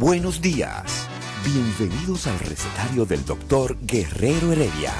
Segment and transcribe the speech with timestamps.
[0.00, 1.06] Buenos días.
[1.44, 4.94] Bienvenidos al recetario del doctor Guerrero Heredia.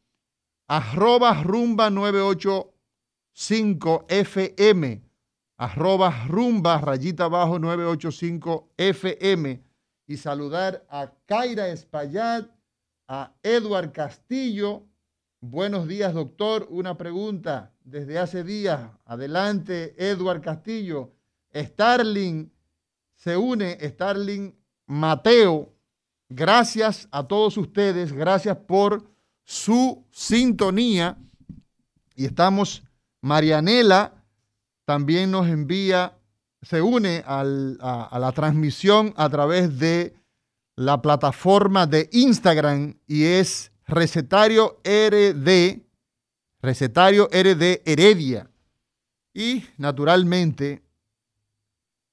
[0.68, 5.02] arroba rumba 985 FM,
[5.56, 9.60] arroba rumba rayita abajo 985 FM
[10.06, 12.48] y saludar a Kaira Espaillat,
[13.08, 14.84] a Edward Castillo.
[15.40, 16.66] Buenos días, doctor.
[16.70, 18.90] Una pregunta desde hace días.
[19.06, 21.14] Adelante, Edward Castillo.
[21.54, 22.52] Starling
[23.14, 24.54] se une, Starling
[24.86, 25.72] Mateo.
[26.28, 29.10] Gracias a todos ustedes, gracias por
[29.48, 31.16] su sintonía.
[32.14, 32.82] Y estamos,
[33.22, 34.12] Marianela
[34.84, 36.19] también nos envía,
[36.60, 40.14] se une a la transmisión a través de
[40.76, 45.81] la plataforma de Instagram y es recetario RD,
[46.60, 48.50] recetario RD Heredia.
[49.32, 50.82] Y naturalmente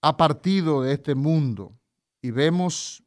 [0.00, 1.76] ha partido de este mundo.
[2.22, 3.02] Y vemos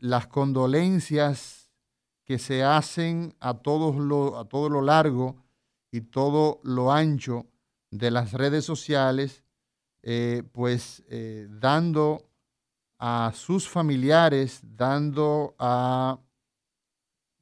[0.00, 1.65] las condolencias
[2.26, 5.42] que se hacen a, todos lo, a todo lo largo
[5.90, 7.46] y todo lo ancho
[7.90, 9.42] de las redes sociales,
[10.52, 11.02] pues
[11.48, 12.28] dando
[12.98, 16.18] a sus familiares, dando a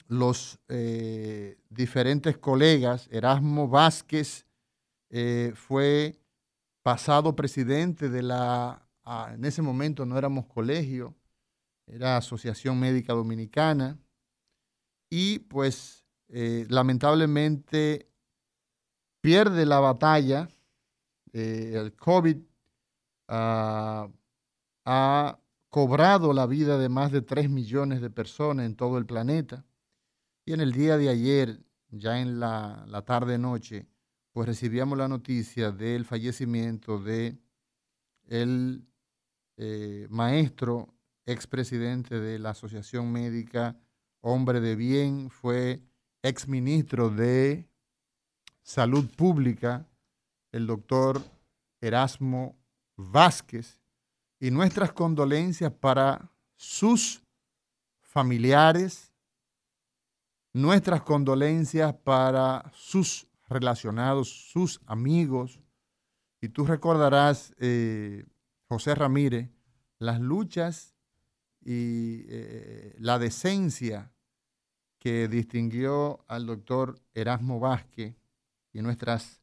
[0.09, 3.09] los eh, diferentes colegas.
[3.11, 4.47] Erasmo Vázquez
[5.11, 6.19] eh, fue
[6.83, 8.87] pasado presidente de la,
[9.33, 11.15] en ese momento no éramos colegio,
[11.87, 13.99] era Asociación Médica Dominicana,
[15.17, 18.11] y pues eh, lamentablemente
[19.21, 20.49] pierde la batalla.
[21.33, 22.39] Eh, el COVID
[23.29, 24.09] ah,
[24.85, 25.39] ha
[25.69, 29.65] cobrado la vida de más de 3 millones de personas en todo el planeta.
[30.45, 31.61] Y en el día de ayer,
[31.91, 33.87] ya en la, la tarde-noche,
[34.33, 37.39] pues recibíamos la noticia del fallecimiento de
[38.27, 38.85] el
[39.59, 40.93] eh, maestro,
[41.25, 43.79] expresidente de la Asociación Médica,
[44.27, 45.83] hombre de bien, fue
[46.23, 47.69] exministro de
[48.63, 49.87] Salud Pública,
[50.51, 51.21] el doctor
[51.83, 52.57] Erasmo
[52.97, 53.83] Vázquez,
[54.41, 57.23] y nuestras condolencias para sus
[58.01, 59.13] familiares,
[60.55, 65.61] nuestras condolencias para sus relacionados, sus amigos.
[66.41, 68.25] Y tú recordarás, eh,
[68.69, 69.51] José Ramírez,
[69.99, 70.95] las luchas
[71.61, 74.14] y eh, la decencia
[75.05, 78.15] que distinguió al doctor Erasmo Vázquez
[78.73, 79.43] y nuestras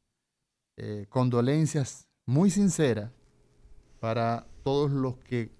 [0.75, 3.11] eh, condolencias muy sinceras
[3.99, 5.51] para todos los que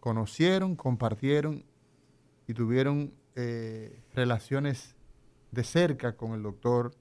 [0.00, 1.64] conocieron, compartieron
[2.46, 3.12] y tuvieron
[4.14, 4.94] relaciones
[5.50, 6.94] de cerca con el doctor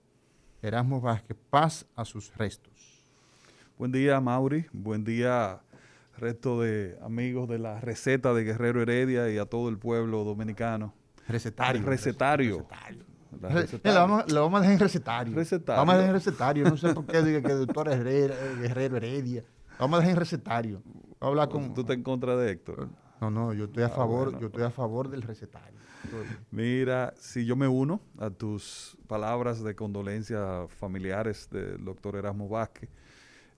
[0.62, 3.04] Erasmo Vázquez, paz a sus restos.
[3.78, 4.66] Buen día, Mauri.
[4.72, 5.62] Buen día,
[6.18, 10.94] resto de amigos de la receta de Guerrero Heredia y a todo el pueblo dominicano.
[11.28, 11.84] Recetario.
[11.84, 12.68] Recetario.
[13.42, 14.00] recetario.
[14.00, 15.36] Lo, vamos, lo, vamos, a dejar en recetario.
[15.36, 15.80] recetario.
[15.80, 16.70] Vamos a dejar en recetario.
[16.70, 19.44] No sé por qué diga que el doctor Herrera, Guerrero Heredia.
[19.80, 20.82] Vamos a dejar en recetario.
[20.86, 22.90] Vamos a hablar con, ¿Tú estás en contra de Héctor?
[23.22, 25.76] No, no, yo estoy a ah, favor, yo estoy a favor del recetario.
[26.52, 32.90] Mira, si yo me uno a tus palabras de condolencia familiares del doctor Erasmo Vázquez,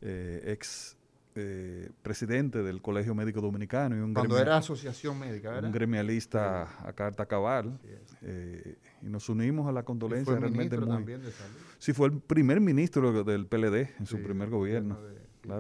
[0.02, 0.97] eh, ex
[1.40, 3.96] eh, presidente del Colegio Médico Dominicano.
[3.96, 5.66] Y un Cuando era asociación médica, ¿verdad?
[5.66, 7.80] Un gremialista a carta cabal.
[8.22, 10.34] Eh, y nos unimos a la condolencia.
[10.34, 11.56] fue realmente muy, también de salud.
[11.78, 14.98] Sí, fue el primer ministro del PLD en su primer gobierno.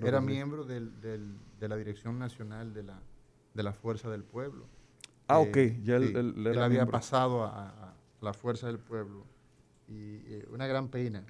[0.03, 2.99] era miembro del, de la Dirección Nacional de la,
[3.53, 4.65] de la Fuerza del Pueblo.
[5.27, 5.57] Ah, ok.
[5.83, 9.25] Ya él, había pasado a, la fuerza del pueblo.
[9.87, 11.23] Y eh, una gran pena.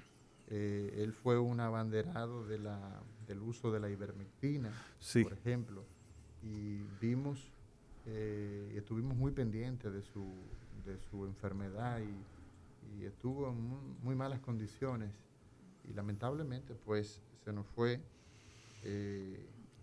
[0.48, 4.72] Eh, él fue un abanderado de la, del uso de la ivermectina,
[5.22, 5.84] por ejemplo.
[6.42, 7.52] Y vimos
[8.06, 10.24] eh, y estuvimos muy pendientes de su,
[10.86, 12.24] de su enfermedad y,
[13.04, 15.10] estuvo en muy, malas condiciones.
[15.88, 18.00] Y lamentablemente, pues, se nos fue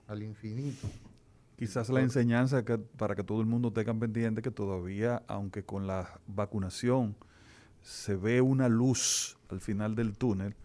[0.07, 0.89] al infinito.
[1.55, 2.63] Quizás la enseñanza
[2.97, 7.15] para que todo el mundo tenga pendiente que todavía, aunque con la vacunación
[7.81, 10.55] se ve una luz al final del túnel,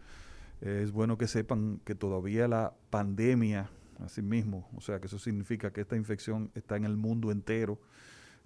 [0.61, 5.73] es bueno que sepan que todavía la pandemia, así mismo, o sea que eso significa
[5.73, 7.79] que esta infección está en el mundo entero,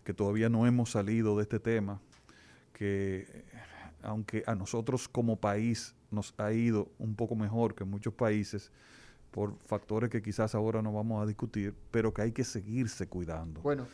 [0.05, 2.00] que todavía no hemos salido de este tema,
[2.72, 3.44] que
[4.02, 8.70] aunque a nosotros como país nos ha ido un poco mejor que muchos países,
[9.34, 13.62] por factores que quizás ahora no vamos a discutir, pero que hay que seguirse cuidando.
[13.62, 13.88] Bueno,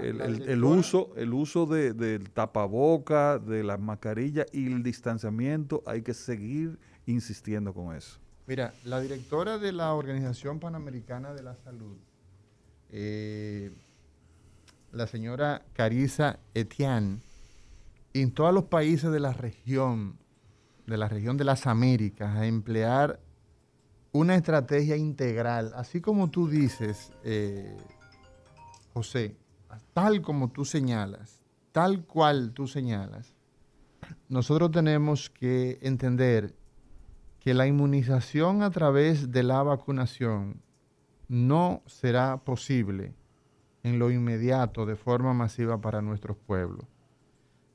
[0.00, 6.78] el, uso, el uso del tapaboca, de las mascarillas y el distanciamiento, hay que seguir
[7.06, 8.18] insistiendo con eso.
[8.46, 11.96] Mira, la directora de la Organización Panamericana de la Salud,
[12.90, 13.72] eh,
[14.92, 17.20] la señora Carisa Etienne,
[18.12, 20.18] en todos los países de la región,
[20.86, 23.18] de la región de las Américas, a emplear
[24.12, 27.76] una estrategia integral, así como tú dices, eh,
[28.92, 29.36] José,
[29.92, 33.34] tal como tú señalas, tal cual tú señalas,
[34.28, 36.54] nosotros tenemos que entender
[37.44, 40.62] que la inmunización a través de la vacunación
[41.28, 43.12] no será posible
[43.82, 46.86] en lo inmediato de forma masiva para nuestros pueblos.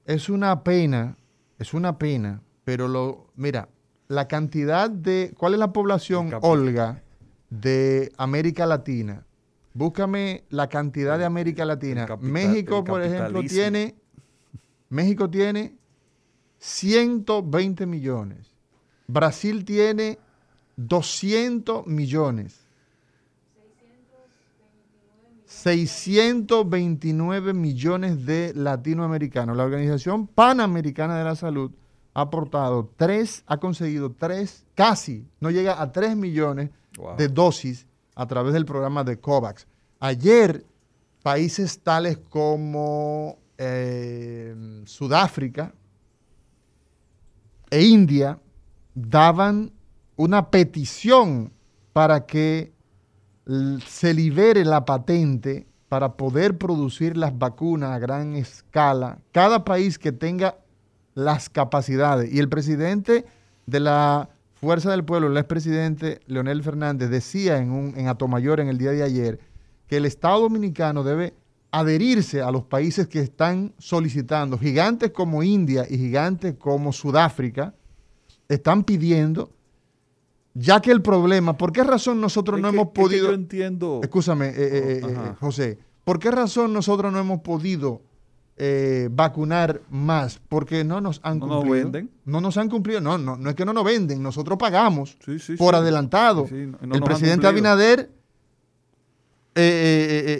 [0.05, 1.17] Es una pena,
[1.59, 3.69] es una pena, pero lo, mira,
[4.07, 5.35] la cantidad de...
[5.37, 7.03] ¿Cuál es la población, Olga,
[7.51, 9.27] de América Latina?
[9.75, 12.07] Búscame la cantidad de América Latina.
[12.19, 13.95] México, por ejemplo, tiene...
[14.89, 15.77] México tiene
[16.57, 18.48] 120 millones.
[19.09, 20.17] Brasil tiene
[20.77, 22.61] 200 millones.
[25.45, 29.57] 629 millones de latinoamericanos.
[29.57, 31.71] La Organización Panamericana de la Salud
[32.13, 36.69] ha aportado tres, ha conseguido tres, casi, no llega a tres millones
[37.17, 39.65] de dosis a través del programa de COVAX.
[39.99, 40.63] Ayer,
[41.23, 45.73] países tales como eh, Sudáfrica
[47.71, 48.39] e India
[49.07, 49.71] daban
[50.15, 51.51] una petición
[51.93, 52.73] para que
[53.85, 60.11] se libere la patente para poder producir las vacunas a gran escala, cada país que
[60.11, 60.57] tenga
[61.15, 62.31] las capacidades.
[62.31, 63.25] Y el presidente
[63.65, 68.67] de la Fuerza del Pueblo, el expresidente Leonel Fernández, decía en, un, en Atomayor en
[68.67, 69.39] el día de ayer
[69.87, 71.33] que el Estado dominicano debe
[71.71, 77.73] adherirse a los países que están solicitando, gigantes como India y gigantes como Sudáfrica,
[78.49, 79.51] están pidiendo,
[80.55, 83.27] ya que el problema, ¿por qué razón nosotros no hemos podido...
[83.27, 84.01] yo entiendo...
[84.03, 88.01] Escúchame, eh, eh, eh, José, ¿por qué razón nosotros no hemos podido
[89.11, 90.41] vacunar más?
[90.49, 91.63] Porque no nos han cumplido.
[91.63, 92.09] No venden.
[92.25, 95.17] No nos han cumplido, no, no, no es que no nos venden, nosotros pagamos
[95.57, 96.45] por adelantado.
[96.51, 98.11] el presidente Abinader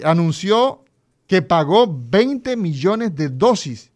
[0.04, 0.84] anunció
[1.28, 3.89] que pagó 20 millones de dosis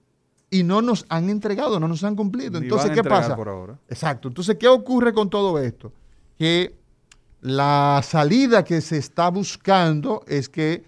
[0.54, 2.60] y no nos han entregado, no nos han cumplido.
[2.60, 3.36] Entonces, ¿qué pasa?
[3.90, 4.28] Exacto.
[4.28, 5.92] Entonces, ¿qué ocurre con todo esto?
[6.38, 6.76] Que
[7.42, 10.84] la salida que se está buscando es que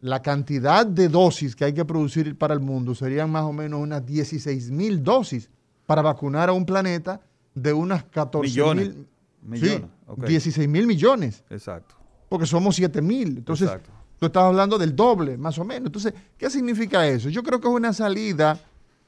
[0.00, 3.80] la cantidad de dosis que hay que producir para el mundo serían más o menos
[3.80, 5.50] unas 16 mil dosis
[5.84, 7.20] para vacunar a un planeta
[7.54, 8.94] de unas 14 millones.
[9.42, 9.60] mil.
[9.60, 9.84] Sí,
[10.26, 11.44] 16 mil millones.
[11.50, 11.94] Exacto.
[12.30, 13.36] Porque somos 7 mil.
[13.36, 13.90] Entonces, Exacto.
[14.18, 15.86] Tú estás hablando del doble, más o menos.
[15.86, 17.30] Entonces, ¿qué significa eso?
[17.30, 18.60] Yo creo que es una salida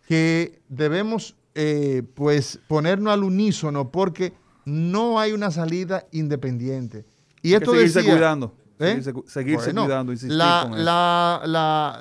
[0.07, 4.33] que debemos, eh, pues, ponernos al unísono porque
[4.65, 7.05] no hay una salida independiente.
[7.43, 8.55] Y esto que seguirse cuidando.
[8.79, 9.01] ¿eh?
[9.27, 12.01] Seguirse, cuidando, insistir la, La,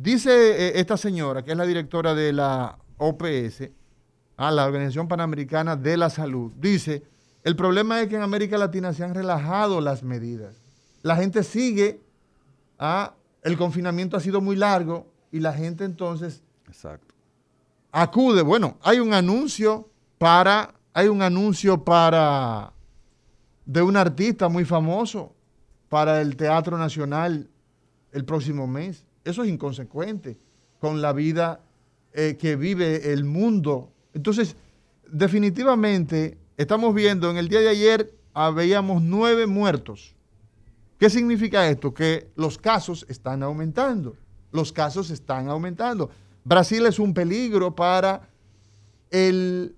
[0.00, 3.70] dice eh, esta señora, que es la directora de la OPS,
[4.36, 7.02] a la Organización Panamericana de la Salud, dice,
[7.42, 10.56] el problema es que en América Latina se han relajado las medidas.
[11.02, 12.00] La gente sigue
[12.78, 17.05] Ah, el confinamiento ha sido muy largo y la gente entonces Exacto.
[17.96, 18.42] Acude.
[18.42, 19.88] Bueno, hay un anuncio
[20.18, 22.72] para, hay un anuncio para
[23.64, 25.34] de un artista muy famoso
[25.88, 27.48] para el Teatro Nacional
[28.12, 29.06] el próximo mes.
[29.24, 30.36] Eso es inconsecuente
[30.78, 31.60] con la vida
[32.12, 33.90] eh, que vive el mundo.
[34.12, 34.56] Entonces,
[35.10, 40.16] definitivamente, estamos viendo, en el día de ayer habíamos nueve muertos
[40.98, 41.92] ¿Qué significa esto?
[41.92, 44.16] Que los casos están aumentando.
[44.50, 46.10] Los casos están aumentando.
[46.46, 48.28] Brasil es un peligro para
[49.10, 49.74] el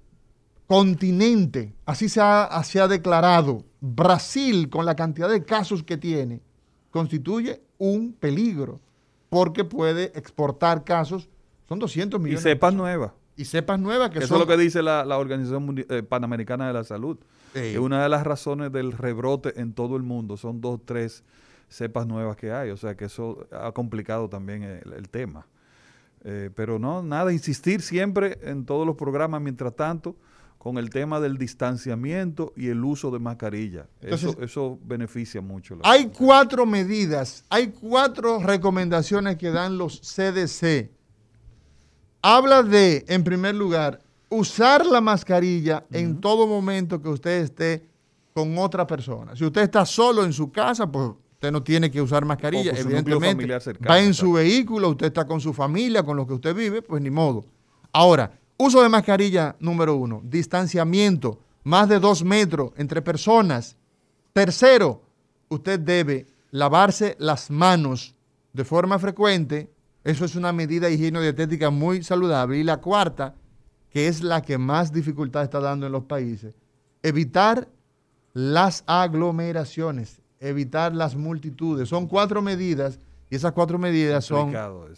[0.66, 1.72] continente.
[1.86, 3.64] Así se ha, declarado.
[3.80, 6.42] Brasil, con la cantidad de casos que tiene,
[6.90, 8.80] constituye un peligro
[9.30, 11.30] porque puede exportar casos.
[11.68, 12.42] Son 200 millones.
[12.42, 13.12] Y cepas nuevas.
[13.34, 16.84] Y cepas nuevas que Eso es lo que dice la, Organización eh, Panamericana de la
[16.84, 17.16] Salud.
[17.54, 21.24] Es una de las razones del rebrote en todo el mundo son dos, tres
[21.70, 22.70] cepas nuevas que hay.
[22.70, 25.46] O sea que eso ha complicado también el, tema.
[26.30, 30.14] Eh, pero no, nada, insistir siempre en todos los programas, mientras tanto,
[30.58, 33.86] con el tema del distanciamiento y el uso de mascarilla.
[34.02, 35.78] eso, eso beneficia mucho.
[35.84, 40.90] Hay cuatro medidas, hay cuatro recomendaciones que dan los CDC.
[42.20, 47.88] Habla de, en primer lugar, usar la mascarilla en todo momento que usted esté
[48.34, 49.34] con otra persona.
[49.34, 52.72] Si usted está solo en su casa, pues usted no tiene que usar mascarilla.
[52.72, 53.46] Evidentemente,
[53.88, 57.00] va en su vehículo, usted está con su familia, con los que usted vive, pues
[57.00, 57.44] ni modo.
[57.92, 63.76] Ahora, uso de mascarilla número uno, distanciamiento, más de dos metros entre personas.
[64.32, 65.00] Tercero,
[65.48, 68.16] usted debe lavarse las manos
[68.52, 69.70] de forma frecuente.
[70.02, 72.58] Eso es una medida higieno dietética muy saludable.
[72.58, 73.36] Y la cuarta,
[73.90, 76.56] que es la que más dificultad está dando en los países.
[77.00, 77.68] Evitar
[78.32, 81.88] las aglomeraciones, evitar las multitudes.
[81.88, 82.98] Son cuatro medidas
[83.30, 84.54] y esas cuatro medidas son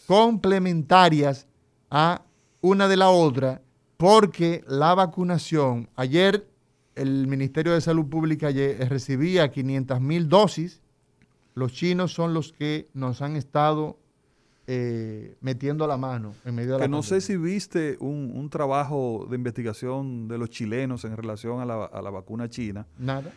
[0.07, 1.47] complementarias
[1.91, 2.23] a
[2.61, 3.63] una de la otra
[3.97, 6.47] porque la vacunación, ayer
[6.95, 8.51] el Ministerio de Salud Pública
[8.89, 10.81] recibía 500 mil dosis,
[11.55, 13.99] los chinos son los que nos han estado
[14.67, 19.27] eh, metiendo la mano en medio de la Que no sé si viste un, trabajo
[19.29, 22.87] de investigación de los chilenos en relación a la, vacuna china.
[22.97, 23.33] Nada.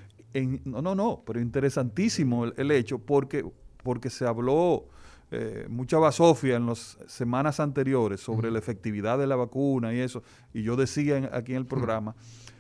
[0.65, 3.45] No, no, no, pero interesantísimo el, hecho porque,
[3.83, 4.85] porque se habló
[5.31, 10.23] eh, mucha basofia en las semanas anteriores sobre la efectividad de la vacuna y eso.
[10.53, 12.15] Y yo decía aquí en el programa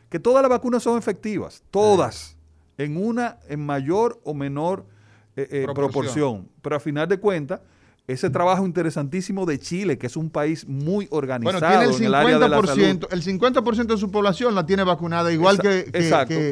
[0.09, 2.37] que todas las vacunas son efectivas, todas,
[2.77, 4.85] en una en mayor o menor
[5.35, 6.49] eh, proporción.
[6.61, 7.61] Pero a final de cuentas
[8.05, 11.97] ese trabajo interesantísimo de Chile, que es un país muy organizado bueno, tiene el 50%,
[11.99, 13.05] en el área de la salud.
[13.09, 15.85] El 50% de su población la tiene vacunada, igual que,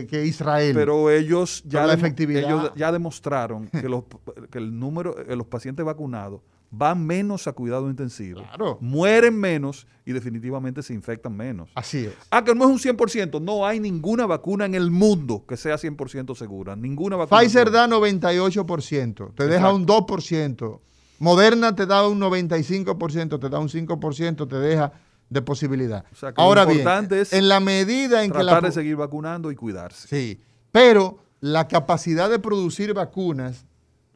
[0.10, 0.74] que, Israel.
[0.74, 4.06] Pero ellos ya, ellos ya demostraron que, los,
[4.50, 6.42] que el número de los pacientes vacunados
[6.74, 8.44] van menos a cuidado intensivo,
[8.80, 11.70] mueren menos y definitivamente se infectan menos.
[11.76, 12.14] Así es.
[12.30, 15.76] Ah, que no es un 100%, no hay ninguna vacuna en el mundo que sea
[15.76, 17.42] 100% segura, ninguna vacuna.
[17.42, 20.80] Pfizer da 98%, te deja un 2%
[21.22, 24.92] Moderna te da un 95%, te da un 5%, te deja
[25.30, 26.04] de posibilidad.
[26.12, 26.84] O sea, que Ahora bien,
[27.32, 28.70] en la medida en que Tratar la...
[28.70, 30.08] de seguir vacunando y cuidarse.
[30.08, 33.66] Sí, pero la capacidad de producir vacunas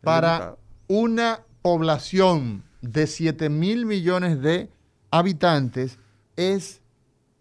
[0.01, 0.55] para
[0.87, 4.71] una población de 7 mil millones de
[5.11, 5.99] habitantes
[6.35, 6.81] es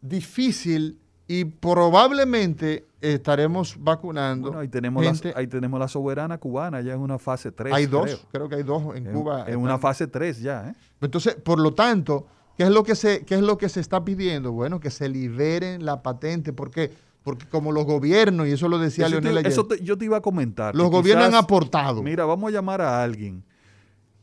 [0.02, 4.48] difícil y probablemente estaremos vacunando.
[4.48, 7.72] Bueno, ahí tenemos, la, ahí tenemos la soberana cubana ya en una fase 3.
[7.74, 8.48] hay dos, creo.
[8.48, 9.44] que hay dos en En, Cuba.
[9.48, 10.74] en una fase 3 ya, ¿eh?
[11.00, 14.04] Entonces, por lo tanto, ¿qué es lo que se, qué es lo que se está
[14.04, 14.52] pidiendo?
[14.52, 16.52] Bueno, que se liberen la patente.
[16.52, 16.90] ¿Por qué?
[17.22, 19.96] Porque como los gobiernos, y eso lo decía Eso te- Leonel ayer, eso te- yo
[19.96, 20.74] te iba a comentar.
[20.74, 22.02] los gobiernos han aportado.
[22.02, 23.42] Mira, vamos a llamar a alguien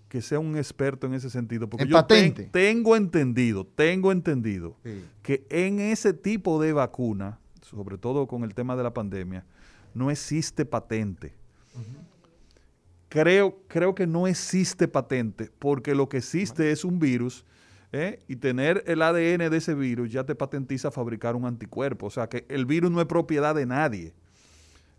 [0.08, 1.70] que sea un experto en ese sentido.
[1.70, 2.50] Porque En yo ten- patente.
[2.52, 5.04] tengo entendido, tengo entendido Sí.
[5.24, 7.40] que en ese tipo de vacuna,
[7.72, 9.46] sobre todo con el tema de la pandemia,
[9.94, 11.34] no existe patente.
[13.10, 17.46] creo, creo que no existe patente, porque lo que existe es un virus.
[17.92, 18.20] ¿eh?
[18.28, 22.08] Y tener el ADN de ese virus ya te patentiza fabricar un anticuerpo.
[22.08, 24.13] O sea que el virus no es propiedad de nadie.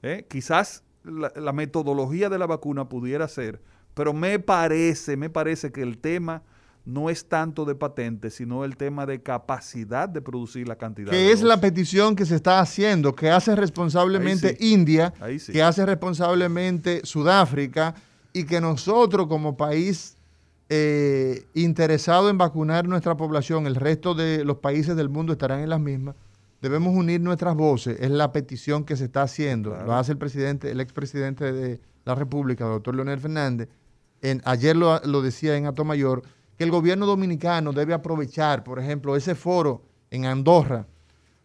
[0.02, 0.26] ¿eh?
[0.28, 3.60] Quizás la, la metodología de la vacuna pudiera ser,
[3.94, 6.42] pero me parece, me parece que el tema
[6.84, 11.12] no es tanto de patente, sino el tema de capacidad de producir la cantidad.
[11.12, 14.72] de que es la petición que se está haciendo, que hace responsablemente sí.
[14.72, 15.52] India, sí.
[15.52, 17.94] que hace responsablemente Sudáfrica,
[18.32, 20.16] y que nosotros como país
[20.68, 25.68] eh, interesado en vacunar nuestra población, el resto de los países del mundo estarán en
[25.68, 26.14] las mismas,
[26.62, 29.86] debemos unir nuestras voces, es la petición que se está haciendo, Claro.
[29.86, 33.68] lo hace el presidente, el expresidente de la República, doctor Leonel Fernández,
[34.22, 36.22] en, ayer lo, lo decía en Atomayor,
[36.56, 40.86] que el gobierno dominicano debe aprovechar, por ejemplo, ese foro en Andorra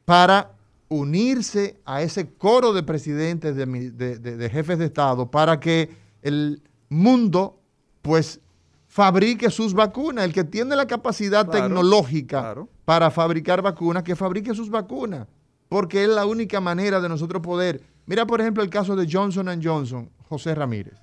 [0.05, 0.51] para
[0.89, 5.59] unirse a ese coro de presidentes, de, mi- de- de- de jefes de Estado, para
[5.59, 5.89] que
[6.21, 7.59] el mundo,
[8.01, 8.39] pues,
[8.87, 10.23] fabrique sus vacunas.
[10.25, 12.69] El que tiene la capacidad Claro, tecnológica claro.
[12.85, 15.27] para fabricar vacunas, que fabrique sus vacunas,
[15.69, 17.81] porque es la única manera de nosotros poder.
[18.05, 20.93] Mira, por ejemplo, el caso de Johnson Johnson, José Ramírez.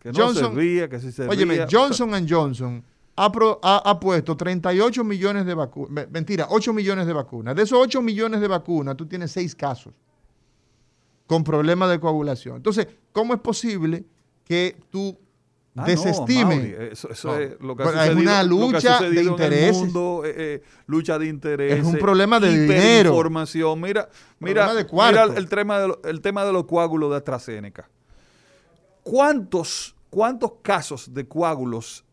[0.00, 1.22] que no Johnson- servía, que sí.
[1.28, 2.82] Óyeme, o sea, Johnson Johnson
[3.16, 7.54] ha, pro- ha- ha puesto 38 millones de vacunas, mentira, 8 millones de vacunas.
[7.54, 9.92] De esos 8 millones de vacunas, tú tienes 6 casos
[11.26, 12.56] con problemas de coagulación.
[12.56, 14.04] Entonces, ¿cómo es posible
[14.44, 15.16] que tú
[15.74, 16.46] Ah, no, desestimes?
[16.58, 17.38] Mauri, eso, eso No.
[17.38, 19.26] es lo que ha Bueno, es sucedido, una lo que ha lucha de sucedido en
[19.26, 19.76] el intereses.
[19.78, 21.78] mundo, eh, eh, lucha de intereses.
[21.78, 22.74] Es un problema de dinero.
[22.74, 23.80] Hiperinformación.
[23.80, 27.88] Mira, mira, Problema mira el, tema de el tema de los coágulos de AstraZeneca.
[29.02, 32.04] ¿Cuántos, ¿Cuántos casos de coágulos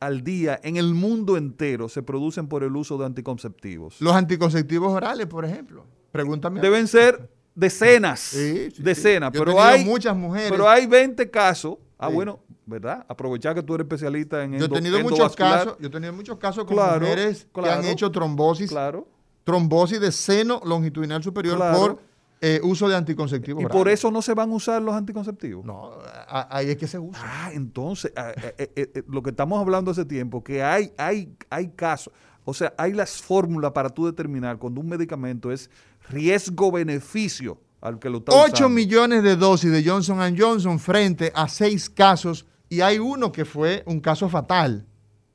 [0.00, 4.00] al día en el mundo entero se producen por el uso de anticonceptivos?
[4.00, 5.84] Los anticonceptivos orales, por ejemplo.
[6.12, 6.60] Pregúntame.
[6.60, 9.38] Deben ser decenas, Sí, sí, decenas, sí.
[9.38, 10.50] Pero hay muchas mujeres.
[10.50, 11.76] pero hay 20 casos.
[11.98, 13.04] Ah, bueno, ¿verdad?
[13.08, 16.38] Aprovechar que tú eres especialista en Yo he tenido muchos casos, yo he tenido muchos
[16.38, 19.08] casos con Claro, mujeres que han hecho trombosis, Claro.
[19.42, 21.78] trombosis de seno longitudinal superior Claro.
[21.78, 21.98] por
[22.40, 23.78] eh, uso de anticonceptivos Y orales.
[23.78, 25.64] por eso no se van a usar los anticonceptivos.
[25.64, 25.90] No,
[26.28, 27.20] a- ahí es que se usa.
[27.22, 31.68] Ah, entonces, ah, eh, eh, lo que estamos hablando hace tiempo, que hay, hay, hay
[31.70, 32.12] casos,
[32.44, 35.68] o sea, hay las fórmulas para tú determinar cuando un medicamento es
[36.08, 38.68] riesgo-beneficio al que lo está 8 usando.
[38.70, 43.82] millones de dosis de Johnson Johnson frente a 6 casos y hay uno que fue
[43.86, 44.84] un caso fatal.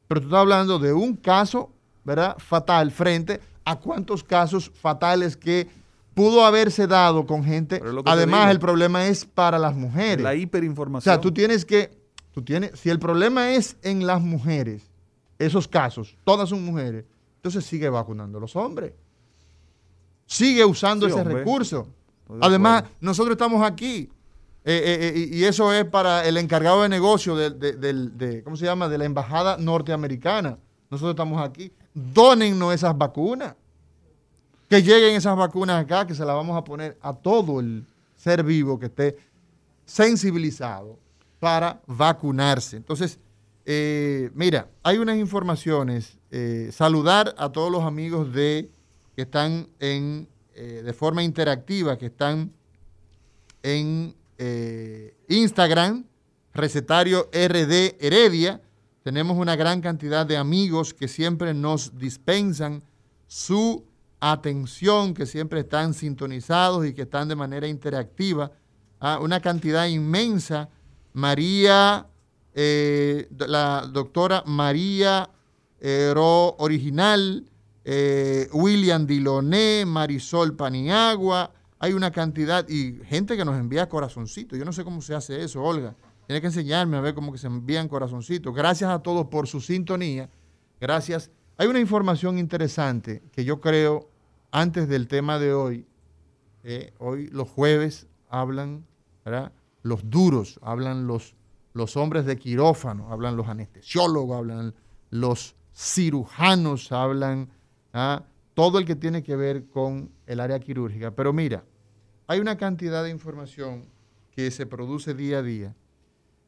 [0.07, 1.71] Pero tú estás hablando de un caso,
[2.03, 2.35] ¿verdad?
[2.37, 5.67] Fatal frente a cuántos casos fatales que
[6.13, 7.81] pudo haberse dado con gente.
[8.05, 10.23] Además, el problema es para las mujeres.
[10.23, 11.13] La O hiperinformación.
[11.13, 11.91] sea, tú tienes que,
[12.31, 14.83] tú tienes, si el problema es en las mujeres,
[15.39, 17.05] esos casos, todas son mujeres,
[17.37, 18.93] entonces sigue vacunando a los hombres.
[20.25, 21.37] Sigue usando Sí, ese hombre.
[21.39, 21.87] recurso.
[22.29, 24.09] De Además, nosotros estamos aquí.
[24.65, 28.41] eh, eh, eh, y eso es para el encargado de negocio de, de- del- de-
[28.43, 28.87] ¿cómo se llama?
[28.87, 30.57] De la embajada norteamericana.
[30.89, 31.73] Nosotros estamos aquí.
[31.93, 33.55] Dónennos esas vacunas.
[34.73, 38.43] Que lleguen esas vacunas acá, que se las vamos a poner a todo el ser
[38.43, 39.17] vivo que esté
[39.85, 40.97] sensibilizado
[41.39, 42.77] para vacunarse.
[42.77, 43.19] Entonces,
[43.67, 46.17] eh, mira, hay unas informaciones.
[46.31, 48.71] eh, saludar a todos los amigos de
[49.15, 52.51] que están en, eh, de forma interactiva, que están
[53.61, 54.15] en
[55.27, 56.03] Instagram,
[56.51, 58.59] recetario RD Heredia.
[59.03, 62.81] Tenemos una gran cantidad de amigos que siempre nos dispensan
[63.27, 63.85] su
[64.31, 68.51] atención, que siempre están sintonizados y que están de manera interactiva.
[68.99, 70.69] Ah, una cantidad inmensa.
[71.13, 72.07] María,
[72.53, 75.29] eh, la doctora María
[75.85, 77.43] eh, Ro Original,
[77.83, 81.51] eh, William Diloné, Marisol Paniagua.
[81.79, 84.57] Hay una cantidad y gente que nos envía corazoncitos.
[84.57, 85.93] Yo no sé cómo se hace eso, Olga.
[86.25, 88.55] Tiene que enseñarme a ver cómo que se envían corazoncitos.
[88.55, 90.29] Gracias a todos por su sintonía.
[90.79, 91.29] Gracias.
[91.57, 94.09] Hay una información interesante que yo creo,
[94.53, 95.87] antes del tema de hoy,
[96.63, 98.85] eh, hoy los jueves hablan.
[99.81, 101.35] Los duros, hablan los,
[101.73, 104.75] los hombres de quirófano, hablan los anestesiólogos, hablan
[105.09, 107.49] los cirujanos, hablan
[107.93, 108.23] ¿ah?
[108.53, 111.11] todo el que tiene que ver con el área quirúrgica.
[111.11, 111.65] Pero mira,
[112.27, 113.85] hay una cantidad de información
[114.31, 115.75] que se produce día a día.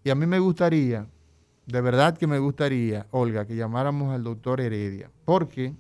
[0.03, 1.07] Y a mí me gustaría,
[1.65, 5.73] de verdad que me gustaría, Olga, que llamáramos al doctor Heredia, porque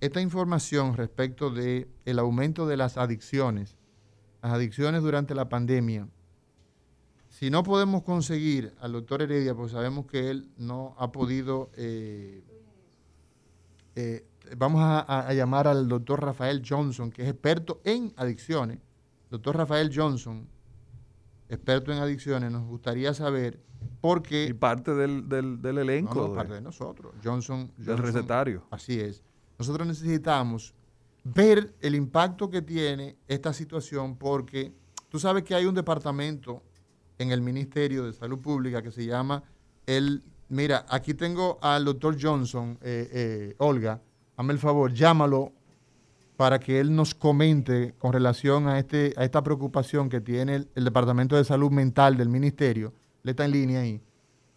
[0.00, 3.76] esta información respecto del el aumento de las adicciones,
[4.42, 6.08] las adicciones durante la pandemia,
[7.28, 12.42] si no podemos conseguir al doctor Heredia, pues sabemos que él no ha podido, eh,
[13.96, 14.24] eh,
[14.56, 18.78] vamos a, a, llamar al doctor Rafael Johnson, que es experto en adicciones.
[19.30, 20.46] Doctor Rafael Johnson,
[21.48, 23.58] experto en adicciones, nos gustaría saber
[24.00, 24.46] por qué...
[24.46, 26.14] Y parte del, del, del elenco.
[26.14, 27.14] No, no, de- parte de nosotros.
[27.24, 28.62] Johnson, del Johnson- recetario.
[28.70, 29.22] Así es.
[29.58, 30.74] Nosotros necesitamos
[31.24, 34.72] ver el impacto que tiene esta situación porque
[35.08, 36.62] tú sabes que hay un departamento
[37.18, 39.42] en el Ministerio de Salud Pública que se llama
[39.86, 40.22] el...
[40.50, 44.00] Mira, aquí tengo al doctor Johnson, eh, eh, Olga,
[44.36, 45.52] hazme el favor, llámalo
[46.36, 50.84] para que él nos comente con relación a, este, a esta preocupación que tiene el,
[50.84, 52.92] Departamento de Salud Mental del Ministerio.
[53.22, 54.00] Le está en línea ahí.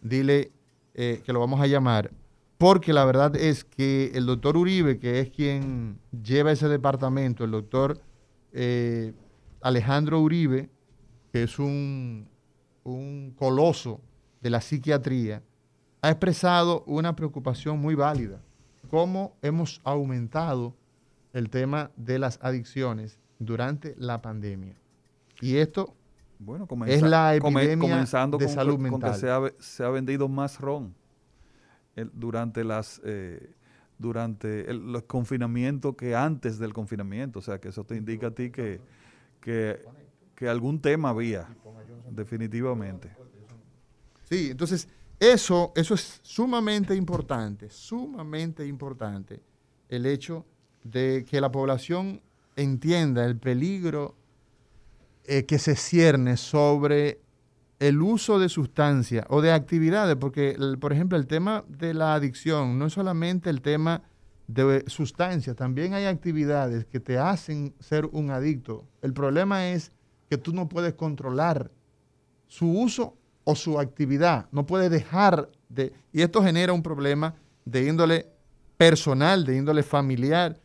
[0.00, 0.52] Dile
[0.94, 2.10] eh, que lo vamos a llamar.
[2.58, 7.52] Porque la verdad es que el doctor Uribe, que es quien lleva ese departamento, el
[7.52, 8.00] doctor
[8.52, 9.14] eh,
[9.60, 10.68] Alejandro Uribe,
[11.32, 12.28] que es un,
[12.82, 14.00] un coloso
[14.40, 15.42] de la psiquiatría,
[16.02, 18.40] ha expresado una preocupación muy válida.
[18.90, 20.74] Cómo hemos aumentado
[21.32, 24.74] el tema de las adicciones durante la pandemia.
[25.40, 25.94] Y esto
[26.40, 29.14] Bueno, Es la epidemia comenzando de con, salud con que mental.
[29.14, 30.97] se ha, se ha vendido más ron
[32.12, 33.54] durante las eh,
[33.98, 37.40] durante el, los confinamientos que antes del confinamiento.
[37.40, 38.80] O sea, que eso te indica a ti que,
[39.40, 39.80] que,
[40.34, 41.48] que algún tema había,
[42.10, 43.10] definitivamente.
[44.28, 49.40] Sí, entonces eso, eso es sumamente importante, sumamente importante,
[49.88, 50.44] el hecho
[50.84, 52.20] de que la población
[52.54, 54.14] entienda el peligro
[55.24, 57.20] eh, que se cierne sobre
[57.78, 62.78] el uso de sustancias o de actividades, porque, por ejemplo, el tema de la adicción
[62.78, 64.02] no es solamente el tema
[64.48, 68.86] de sustancias, también hay actividades que te hacen ser un adicto.
[69.02, 69.92] El problema es
[70.28, 71.70] que tú no puedes controlar
[72.46, 74.46] su uso o su actividad.
[74.52, 75.92] No puede dejar de...
[76.12, 78.26] Y esto genera un problema de índole
[78.76, 80.58] personal, de índole familiar,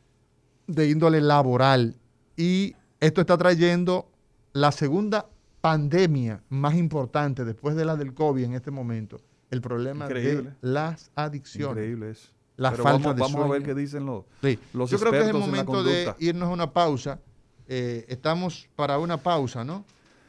[0.68, 1.98] de índole laboral.
[2.38, 4.10] Y esto está trayendo
[4.54, 5.28] la segunda
[5.64, 9.22] pandemia más importante después de la del COVID en este momento.
[9.50, 10.50] El problema Increíble.
[10.50, 11.78] de las adicciones.
[11.78, 12.32] Increíble eso.
[12.58, 14.60] La Pero falta vamos, de vamos a ver qué dicen los, Sí.
[14.74, 17.22] los Yo creo que es el momento de irnos a una pausa.
[17.70, 19.86] Eh, estamos para una pausa, ¿no?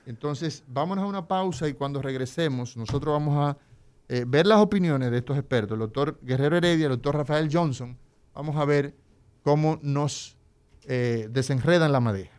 [0.06, 3.58] Entonces, vámonos a una pausa y cuando regresemos, nosotros vamos a
[4.08, 7.98] eh, ver las opiniones de estos expertos, el doctor Guerrero Heredia, el doctor Rafael Johnson.
[8.34, 8.94] Vamos a ver
[9.42, 10.36] cómo nos
[10.84, 12.33] eh, desenredan la madeja.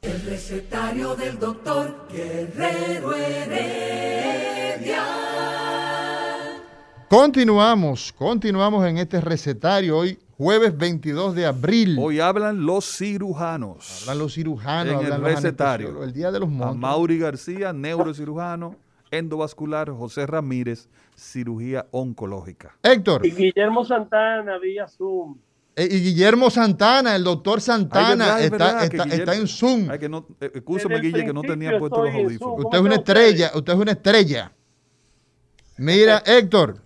[0.00, 5.02] El recetario del doctor Guerrero Heredia.
[7.08, 11.96] Continuamos, continuamos en este recetario hoy, jueves 22 de abril.
[11.98, 14.02] Hoy hablan los cirujanos.
[14.02, 16.04] hablan los cirujanos, en el hablan recetario.
[16.04, 16.76] el día de los A monstruos.
[16.76, 18.76] Mauri García, neurocirujano,
[19.10, 22.76] endovascular, José Ramírez, cirugía oncológica.
[22.84, 23.26] Héctor.
[23.26, 25.38] Y Guillermo Santana vía Zoom.
[25.78, 29.46] Eh, y Guillermo Santana, el doctor Santana, Ay, verdad, es está, verdad está, está en
[29.46, 29.88] Zoom.
[29.88, 32.64] Ay, que no, eh, el Guille, que no tenía puesto los audífonos.
[32.64, 34.52] Usted es una ¿Cómo están estrella, usted es una estrella.
[35.76, 36.82] Mira, Héctor.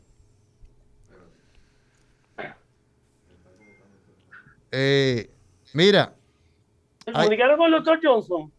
[4.73, 5.31] Eh,
[5.73, 6.15] mira,
[7.03, 8.53] ¿Se comunicaron con el doctor Johnson?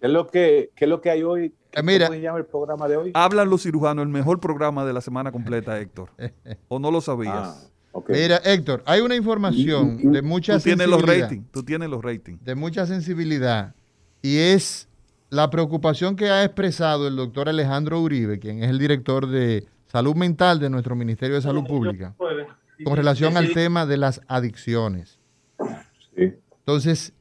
[0.00, 1.54] ¿Qué es lo que, qué es lo que hay hoy?
[1.72, 2.08] Eh, mira.
[2.08, 3.12] ¿Cómo se llama el programa de hoy?
[3.14, 6.10] Hablan los cirujanos, el mejor programa de la semana completa, Héctor.
[6.68, 7.34] ¿O no lo sabías?
[7.34, 8.10] Ah, ok.
[8.10, 11.28] mira, Héctor, hay una información de mucha Tú tienes los sensibilidad.
[11.28, 12.44] ratings, tú tienes los ratings.
[12.44, 13.74] de mucha sensibilidad
[14.22, 14.88] y es
[15.30, 20.14] la preocupación que ha expresado el doctor Alejandro Uribe, quien es el director de salud
[20.14, 22.14] mental de nuestro Ministerio de Salud Pública,
[22.84, 25.18] con relación al tema de las adicciones.
[26.16, 27.12] Sí, Entonces,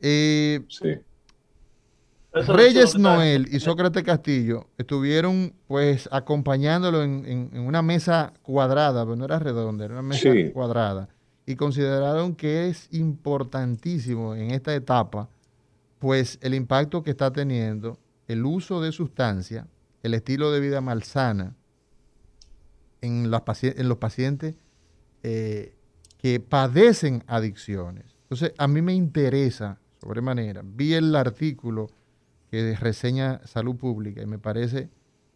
[0.00, 0.88] eh, sí.
[2.34, 9.04] Eso- Reyes Noel y Sócrates Castillo estuvieron pues acompañándolo en, en- en una mesa cuadrada,
[9.04, 10.50] pero no era redonda, era una mesa Sí.
[10.52, 11.08] cuadrada,
[11.46, 15.28] y consideraron que es importantísimo en esta etapa
[15.98, 19.66] pues el impacto que está teniendo el uso de sustancias
[20.02, 21.54] el estilo de vida malsana
[23.02, 24.56] en, las paci- en los pacientes
[25.22, 25.74] eh,
[26.18, 28.04] que padecen adicciones.
[28.22, 30.62] Entonces, a mí me interesa sobremanera.
[30.64, 31.88] Vi el artículo
[32.50, 34.88] que reseña Salud Pública y me parece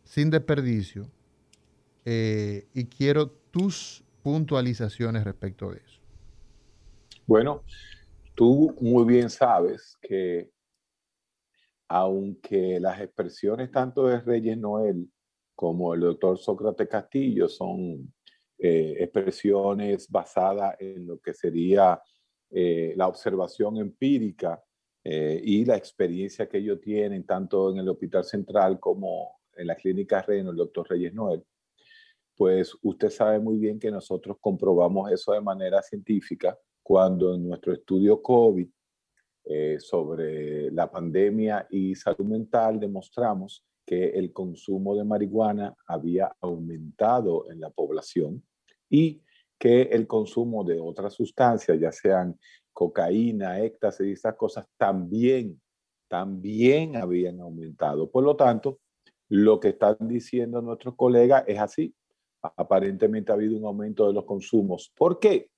[0.02, 1.06] sin desperdicio
[2.04, 6.00] eh, y quiero tus puntualizaciones respecto de eso.
[7.26, 7.62] Bueno,
[8.34, 10.50] tú muy bien sabes que
[11.88, 15.08] aunque las expresiones tanto de Reyes Noel
[15.54, 18.12] como el doctor Sócrates Castillo son
[18.58, 22.02] eh, expresiones basadas en lo que sería
[22.50, 24.63] eh, la observación empírica
[25.04, 29.76] eh, y la experiencia que ellos tienen tanto en el Hospital Central como en la
[29.76, 31.44] Clínica Reno, el doctor Reyes Noel,
[32.34, 37.72] pues usted sabe muy bien que nosotros comprobamos eso de manera científica cuando en nuestro
[37.72, 38.68] estudio COVID
[39.44, 47.50] eh, sobre la pandemia y salud mental demostramos que el consumo de marihuana había aumentado
[47.50, 48.42] en la población
[48.88, 49.22] y
[49.58, 52.38] que el consumo de otras sustancias, ya sean
[52.74, 55.60] cocaína, éxtasis y esas cosas, también,
[56.08, 58.10] también habían aumentado.
[58.10, 58.80] Por lo tanto,
[59.30, 61.94] lo que están diciendo nuestros colegas es así.
[62.42, 64.92] Aparentemente ha habido un aumento de los consumos.
[64.94, 65.48] ¿Por qué?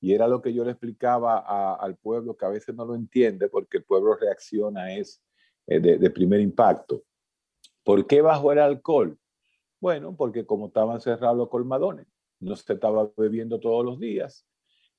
[0.00, 2.94] Y era lo que yo le explicaba a- al pueblo, que a veces no lo
[2.94, 5.22] entiende porque el pueblo reacciona es
[5.68, 7.04] eh, de, de primer impacto.
[7.84, 9.16] ¿Por qué bajó el alcohol?
[9.80, 12.06] Bueno, porque como estaban cerrados los colmadones,
[12.40, 14.44] no se estaba bebiendo todos los días,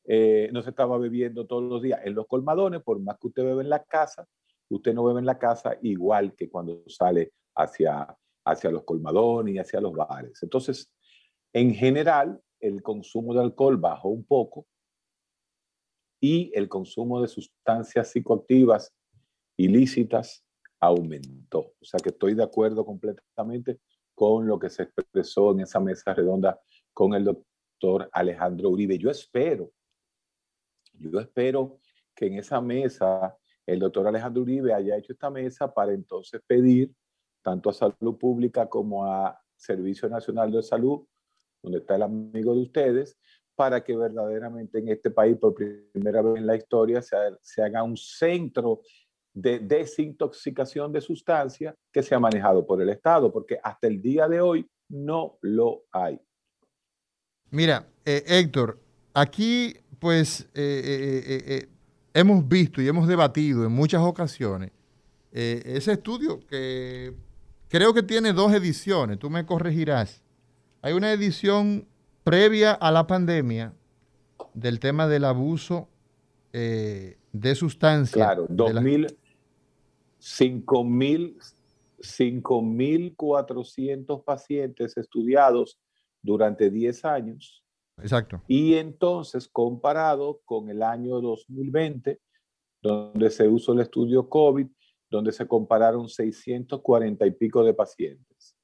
[0.07, 3.43] eh, no se estaba bebiendo todos los días en los colmadones, por más que usted
[3.43, 4.25] bebe en la casa,
[4.69, 8.07] usted no bebe en la casa igual que cuando sale hacia,
[8.45, 10.41] hacia los colmadones y hacia los bares.
[10.41, 10.91] Entonces,
[11.53, 14.65] en general, el consumo de alcohol bajó un poco
[16.21, 18.93] y el consumo de sustancias psicoactivas
[19.57, 20.43] ilícitas
[20.79, 21.59] aumentó.
[21.59, 23.79] O sea que estoy de acuerdo completamente
[24.15, 26.59] con lo que se expresó en esa mesa redonda
[26.93, 28.97] con el doctor Alejandro Uribe.
[28.97, 29.71] Yo espero,
[30.99, 31.79] yo espero
[32.15, 36.91] que en esa mesa el doctor Alejandro Uribe haya hecho esta mesa para entonces pedir
[37.43, 41.05] tanto a Salud Pública como a Servicio Nacional de Salud,
[41.61, 43.17] donde está el amigo de ustedes,
[43.55, 47.61] para que verdaderamente en este país, por primera vez en la historia, se, ha- se
[47.63, 48.81] haga un centro
[49.33, 54.41] de desintoxicación de sustancias que sea manejado por el Estado, porque hasta el día de
[54.41, 56.19] hoy no lo hay.
[57.51, 58.79] Mira, eh, Héctor,
[59.17, 61.67] aquí pues eh, eh, eh,
[62.13, 64.71] hemos visto y hemos debatido en muchas ocasiones
[65.31, 67.13] ese estudio que
[67.67, 70.23] creo que tiene dos ediciones, tú me corregirás.
[70.81, 71.87] Hay una edición
[72.23, 73.73] previa a la pandemia
[74.55, 75.87] del tema del abuso
[76.53, 78.13] eh, de sustancias.
[78.15, 79.15] Claro, de la- 2000,
[80.17, 81.37] 5000,
[81.99, 85.77] 5.400 pacientes estudiados
[86.23, 87.63] durante 10 años
[88.01, 88.41] Exacto.
[88.47, 92.19] y entonces comparado con el año 2020,
[92.81, 94.67] donde se usó el estudio COVID,
[95.09, 98.55] donde se compararon 640 y pico de pacientes.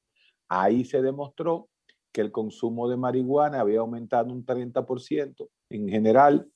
[0.48, 1.70] Ahí se demostró
[2.12, 6.48] que el consumo de marihuana había aumentado un 30% en general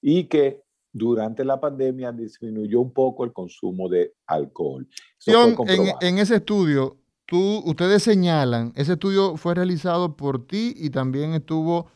[0.00, 4.88] y que durante la pandemia disminuyó un poco el consumo de alcohol.
[5.26, 5.56] En,
[6.00, 11.90] en ese estudio, tú, ustedes señalan, ese estudio fue realizado por ti y también estuvo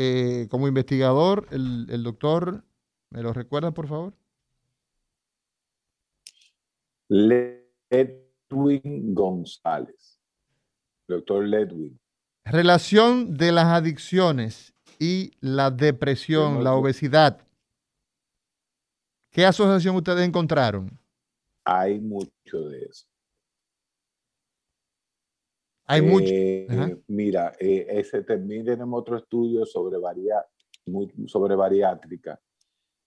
[0.00, 2.62] eh, como investigador el, el doctor,
[3.10, 4.14] ¿me lo recuerdas por favor?
[7.08, 7.52] Ledwin
[9.12, 10.20] González.
[11.08, 11.98] Doctor Ledwin.
[12.44, 17.44] Relación de las adicciones y la depresión, la obesidad.
[19.32, 20.96] ¿Qué asociación ustedes encontraron?
[21.64, 23.08] Hay mucho de eso.
[25.88, 26.26] Hay mucho.
[26.30, 27.02] Eh.
[27.08, 30.44] Mira, eh, ese también tenemos otro estudio sobre, varia,
[30.86, 32.38] mu- sobre bariátrica.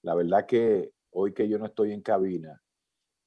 [0.03, 2.59] La verdad que hoy que yo no estoy en cabina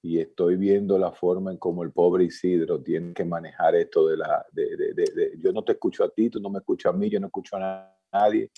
[0.02, 4.16] y estoy viendo la forma en cómo el pobre Isidro tiene que manejar esto de
[4.16, 4.44] la...
[4.52, 7.08] De, de- de- yo no te escucho a ti, tú no me escuchas a mí,
[7.08, 8.50] yo no escucho a na- nadie.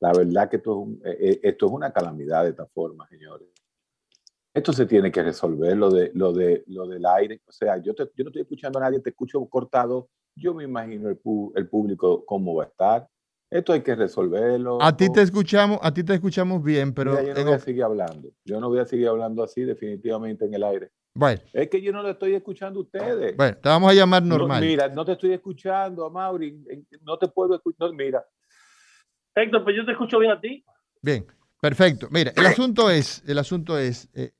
[0.00, 3.48] La verdad que esto es, un- eh, esto es una calamidad de esta forma, señores.
[4.54, 7.40] Esto se tiene que resolver, lo, de, lo, de, lo del aire.
[7.46, 10.10] O sea, yo, te- yo no estoy escuchando a nadie, te escucho cortado.
[10.36, 11.18] Yo me imagino el,
[11.56, 13.08] el público cómo va a estar.
[13.50, 14.80] Esto hay que resolverlo.
[14.82, 17.54] A ti te escuchamos, a ti te escuchamos bien, pero Mira, yo no en voy
[17.54, 18.30] a seguir hablando.
[18.46, 20.90] Yo no voy a seguir hablando así definitivamente en el aire.
[21.14, 23.36] bueno, Es que yo no lo estoy escuchando a ustedes.
[23.36, 24.62] bueno, te vamos a llamar No, normal.
[24.62, 26.64] mira, no te estoy escuchando, Mauri.
[27.02, 27.92] No te puedo escuchar.
[27.92, 28.24] Mira,
[29.34, 30.64] Héctor, pues yo te escucho bien a ti.
[31.02, 31.26] Bien,
[31.60, 32.08] perfecto.
[32.10, 34.32] Mira, el asunto es, el asunto es, eh,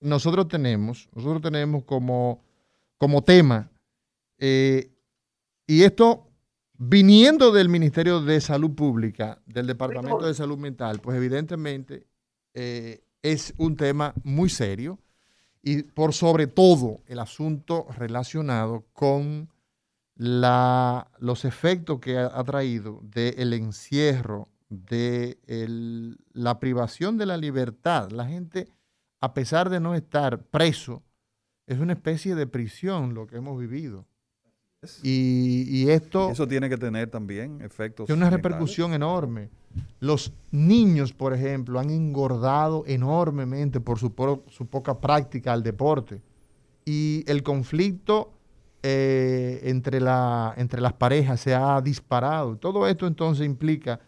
[0.00, 2.44] nosotros tenemos, nosotros tenemos como,
[2.96, 3.68] como tema
[4.38, 4.91] Eh,
[5.72, 6.28] y esto,
[6.78, 12.06] viniendo del Ministerio de Salud Pública, del Departamento de Salud Mental, pues evidentemente
[12.54, 14.98] eh, es un tema muy serio
[15.62, 19.48] y por sobre todo el asunto relacionado con
[20.16, 27.36] la, los efectos que ha, ha traído del encierro, de el- la privación de la
[27.36, 28.10] libertad.
[28.10, 28.68] La gente,
[29.20, 31.02] a pesar de no estar preso,
[31.66, 34.06] es una especie de prisión lo que hemos vivido.
[35.02, 38.06] Y, y esto Eso tiene que tener también efectos.
[38.06, 39.48] tiene una repercusión enorme.
[40.00, 44.12] Los niños, por ejemplo, han engordado enormemente por su,
[44.48, 46.20] su poca práctica al deporte.
[46.84, 48.32] Y el conflicto
[48.82, 52.56] eh, entre, la, entre las parejas se ha disparado.
[52.56, 54.00] Todo esto entonces implica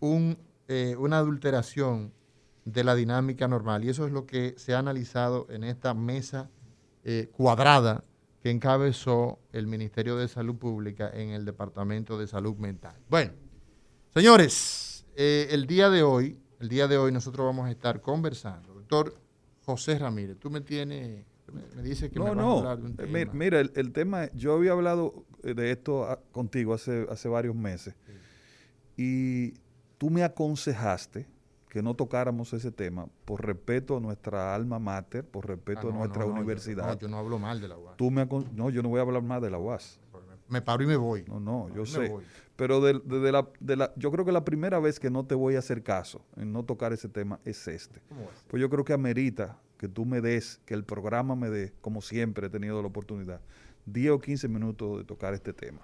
[0.00, 0.36] un,
[0.68, 2.12] eh, una adulteración
[2.66, 3.82] de la dinámica normal.
[3.82, 6.50] Y eso es lo que se ha analizado en esta mesa
[7.02, 8.04] eh, cuadrada
[8.42, 12.96] que encabezó el Ministerio de Salud Pública en el Departamento de Salud Mental.
[13.08, 13.32] Bueno,
[14.14, 18.74] señores, eh, el día de hoy, el día de hoy nosotros vamos a estar conversando.
[18.74, 19.20] Doctor
[19.64, 22.58] José Ramírez, tú me tienes, me, me dices que me No, vas a no.
[22.58, 23.32] hablar de un eh, tema.
[23.32, 27.28] mi- Mira, el, el tema, yo había hablado eh, de esto ah, contigo hace, hace
[27.28, 27.94] varios meses
[28.96, 29.54] y
[29.98, 31.26] tú me aconsejaste
[31.68, 35.94] que no tocáramos ese tema por respeto a nuestra alma mater, por Ah, respeto no,
[35.96, 36.86] a nuestra no, no, universidad.
[36.86, 37.96] no, yo no hablo mal de la UAS.
[37.96, 40.00] Tú me no, yo no voy a hablar más de la UAS.
[40.48, 41.24] Me paro y me voy.
[41.28, 42.08] No, no, yo sé.
[42.08, 42.24] voy.
[42.56, 45.26] Pero de, de- de la, de la- yo creo que la primera vez que no
[45.26, 48.00] te voy a hacer caso en no tocar ese tema es este.
[48.48, 52.00] Pues yo creo que amerita que tú me des, que el programa me dé, como
[52.00, 53.40] siempre he tenido la oportunidad,
[53.84, 55.80] 10 o 15 minutos de tocar este tema.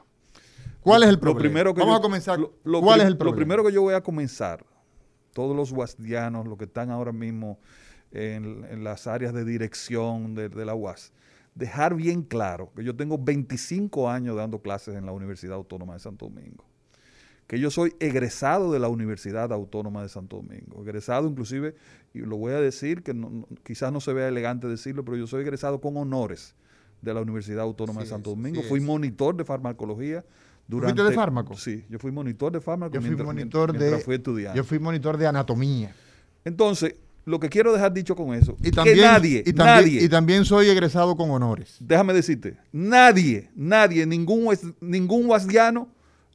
[0.80, 1.40] ¿Cuál es el Lo problema?
[1.42, 2.38] primero que Vamos yo- a comenzar.
[2.40, 3.34] lo- lo ¿Cuál es el problema?
[3.34, 4.64] Lo primero que yo voy a comenzar,
[5.34, 7.58] todos los guasdianos, los que están ahora mismo
[8.12, 11.12] en, en las áreas de dirección de, de la UAS,
[11.54, 16.00] dejar bien claro que yo tengo 25 años dando clases en la Universidad Autónoma de
[16.00, 16.64] Santo Domingo.
[17.46, 20.82] Que yo soy egresado de la Universidad Autónoma de Santo Domingo.
[20.82, 21.74] Egresado inclusive,
[22.14, 25.26] y lo voy a decir, que no- quizás no se vea elegante decirlo, pero yo
[25.26, 26.54] soy egresado con honores
[27.02, 28.62] de la Universidad Autónoma Sí de Santo es, Domingo.
[28.62, 28.84] sí Fui es.
[28.86, 30.24] monitor de farmacología
[30.66, 30.94] durante...
[30.94, 31.56] fuiste de fármaco?
[31.56, 34.04] Sí, yo fui monitor de fármaco Yo fui mientras, monitor mientras de.
[34.04, 34.56] fui estudiante.
[34.56, 35.94] Yo fui monitor de anatomía.
[36.44, 40.02] Entonces, lo que quiero dejar dicho con eso, Y también, que nadie, y también, nadie,
[40.04, 41.76] y también soy egresado con honores.
[41.80, 45.88] déjame decirte, nadie, nadie, ningún, ningún guasdiano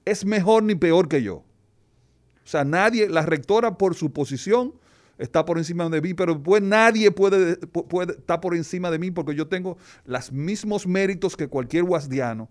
[0.06, 1.36] es mejor ni peor que yo.
[1.36, 4.74] O sea, nadie, la rectora por su posición
[5.20, 8.98] está por encima de mí, pero pues nadie puede, pu- puede estar por encima de
[8.98, 12.50] mí porque yo tengo los mismos méritos que cualquier guasdiano.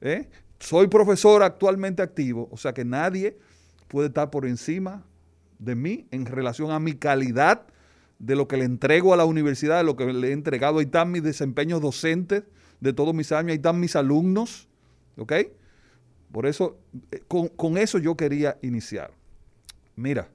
[0.00, 0.28] ¿eh?
[0.60, 3.36] Soy profesor actualmente activo, o sea que nadie
[3.88, 5.02] puede estar por encima
[5.58, 7.62] de mí en relación a mi calidad
[8.18, 10.78] de lo que le entrego a la universidad, de lo que le he entregado.
[10.78, 12.44] Ahí están mis desempeños docentes
[12.80, 14.68] de todos mis años, ahí están mis alumnos,
[15.16, 15.32] ¿ok?
[16.30, 16.78] Por eso,
[17.10, 19.10] eh, con, eso yo quería iniciar.
[19.96, 20.28] Mira,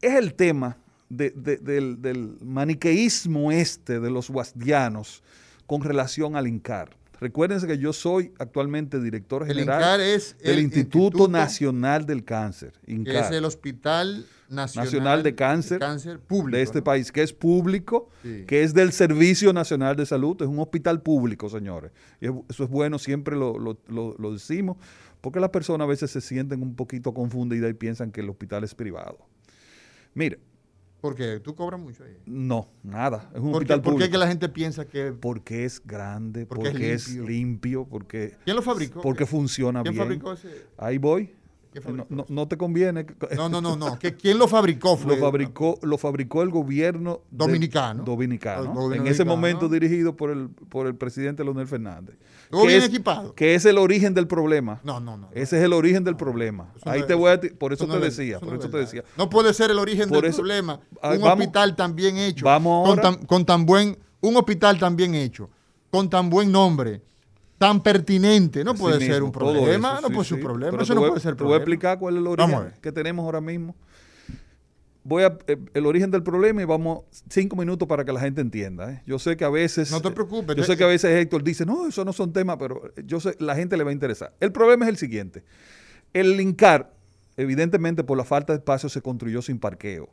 [0.00, 5.22] es el tema de- de- del, del maniqueísmo este de los guasdianos
[5.66, 6.96] con relación al INCAR.
[7.20, 13.18] Recuérdense que yo soy actualmente director general es del el Instituto, Nacional del Cáncer, que
[13.18, 16.56] es el Hospital Nacional, Nacional de Cáncer público.
[16.56, 16.84] de este ¿no?
[16.84, 18.44] país, que es público, Sí.
[18.46, 21.92] que es del Servicio Nacional de Salud, es un hospital público, señores.
[22.20, 24.78] Y es- eso es bueno, siempre lo, lo- lo- lo decimos,
[25.20, 28.64] porque las personas a veces se sienten un poquito confundidas y piensan que el hospital
[28.64, 29.18] es privado.
[30.14, 30.40] Mire,
[31.00, 31.40] ¿Por qué?
[31.40, 32.16] ¿Tú cobras mucho ahí?
[32.26, 34.04] no, nada, es un ¿Por qué, hospital por qué público.
[34.04, 35.12] es que la gente piensa que...
[35.12, 37.28] Porque es grande, Porque porque, es es, limpio.
[37.28, 37.86] limpio.
[37.88, 39.00] porque, ¿Quién lo fabricó?
[39.00, 40.04] porque funciona ¿Quién bien.
[40.04, 40.66] fabricó ese?
[40.76, 41.34] Ahí voy.
[41.72, 43.06] ¿Quién No, te conviene.
[43.36, 43.98] No, no, no, no.
[43.98, 44.96] ¿Que ¿Quién lo fabricó?
[44.96, 48.02] Fue Lo fabricó, lo fabricó el gobierno de- Dominicano.
[48.04, 48.72] dominicano.
[48.74, 52.16] Gobierno en ese momento dirigido por el, por el presidente Leonel Fernández.
[52.50, 53.34] Que bien es- equipado.
[53.34, 54.80] Que es el origen del problema.
[54.82, 55.28] No, no, no.
[55.32, 56.72] Ese es el origen del problema.
[56.84, 57.40] Ahí no te voy a...
[57.58, 59.04] Por eso, te decía, no por es eso te decía.
[59.16, 60.80] No puede ser el origen Por del eso- problema.
[60.90, 62.44] Un vamos- hospital tan bien hecho.
[62.46, 65.48] Vamos con ahora- tan, con tan buen, un hospital tan bien hecho,
[65.90, 67.00] con tan buen nombre,
[67.60, 68.64] tan pertinente.
[68.64, 69.92] No puede ser un problema.
[69.98, 70.70] eso, no sí, puede ser un problema.
[70.70, 71.62] Pero Eso no voy- puede ser Te voy a problema.
[71.62, 73.76] explicar cuál es el origen que tenemos ahora mismo.
[75.04, 78.40] Voy a eh, el origen del problema y vamos cinco minutos para que la gente
[78.40, 78.90] entienda.
[78.90, 79.02] ¿eh?
[79.06, 81.66] Yo sé que a veces No te preocupes, Yo sé que a veces Héctor dice
[81.66, 84.32] no, eso no son temas, pero yo sé la gente le va a interesar.
[84.40, 85.44] El problema es el siguiente:
[86.14, 86.94] el Lincar,
[87.36, 90.08] evidentemente por la falta de espacio, se construyó sin parqueo.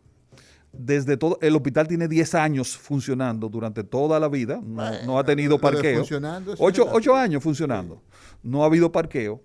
[0.78, 5.60] Desde todo, el hospital tiene 10 años funcionando durante toda la vida, no, ha tenido
[5.60, 6.00] parqueo.
[6.00, 8.02] funcionando, Ocho, años funcionando.
[8.44, 9.42] No ha habido parqueo.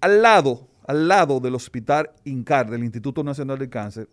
[0.00, 4.08] Al lado, al lado del hospital INCAR, del Instituto Nacional del Cáncer,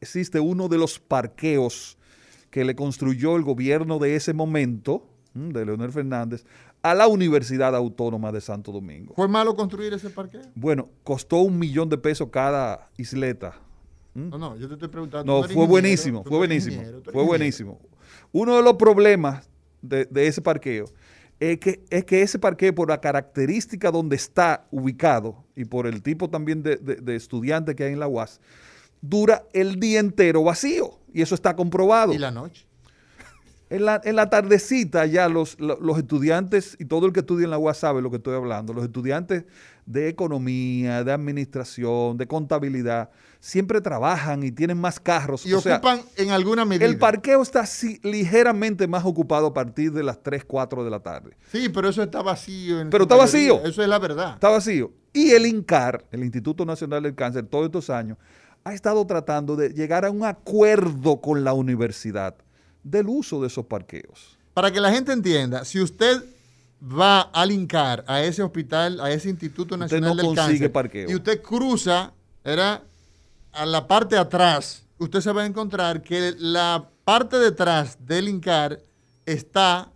[0.00, 1.98] existe uno de los parqueos
[2.50, 6.44] que le construyó el gobierno de ese momento, de Leonel Fernández,
[6.82, 9.14] a la Universidad Autónoma de Santo Domingo.
[9.14, 10.42] ¿Fue malo construir ese parqueo?
[10.54, 13.60] Bueno, costó un millón de pesos cada isleta.
[14.14, 14.28] ¿Mm?
[14.30, 15.42] No, no, yo te estoy preguntando.
[15.42, 16.82] No, fue buenísimo, fue buenísimo,
[17.12, 17.80] fue buenísimo.
[18.32, 19.48] Uno de los problemas
[19.82, 20.86] de, ese parqueo
[21.40, 26.02] es que, es que ese parqueo, por la característica donde está ubicado y por el
[26.02, 28.40] tipo también de, de estudiantes que hay en la UAS,
[29.00, 30.98] dura el día entero vacío.
[31.12, 32.12] Y eso está comprobado.
[32.12, 32.66] ¿Y la noche?
[33.70, 37.50] En la, en la tardecita ya los, los, estudiantes, y todo el que estudia en
[37.50, 39.44] la UAS sabe lo que estoy hablando, los estudiantes
[39.88, 43.08] de economía, de administración, de contabilidad,
[43.40, 45.46] siempre trabajan y tienen más carros.
[45.46, 46.84] Y ocupan en alguna medida.
[46.84, 47.64] El parqueo está
[48.02, 51.36] ligeramente más ocupado a partir de las 3, 4 de la tarde.
[51.50, 52.76] Sí, pero eso está vacío.
[52.90, 53.64] pero está vacío.
[53.64, 54.34] Eso es la verdad.
[54.34, 54.92] Está vacío.
[55.14, 58.18] Y el INCAR, el Instituto Nacional del Cáncer, todos estos años,
[58.64, 62.36] ha estado tratando de llegar a un acuerdo con la universidad
[62.82, 64.38] del uso de esos parqueos.
[64.52, 66.22] Para que la gente entienda, si usted
[66.82, 70.72] va al INCAR, a ese hospital, a ese Instituto Nacional del Cáncer,
[71.08, 72.12] y usted cruza,
[72.44, 72.82] era
[73.52, 78.28] a la parte de atrás, usted se va a encontrar que la parte detrás del
[78.28, 78.80] INCAR
[79.26, 79.90] está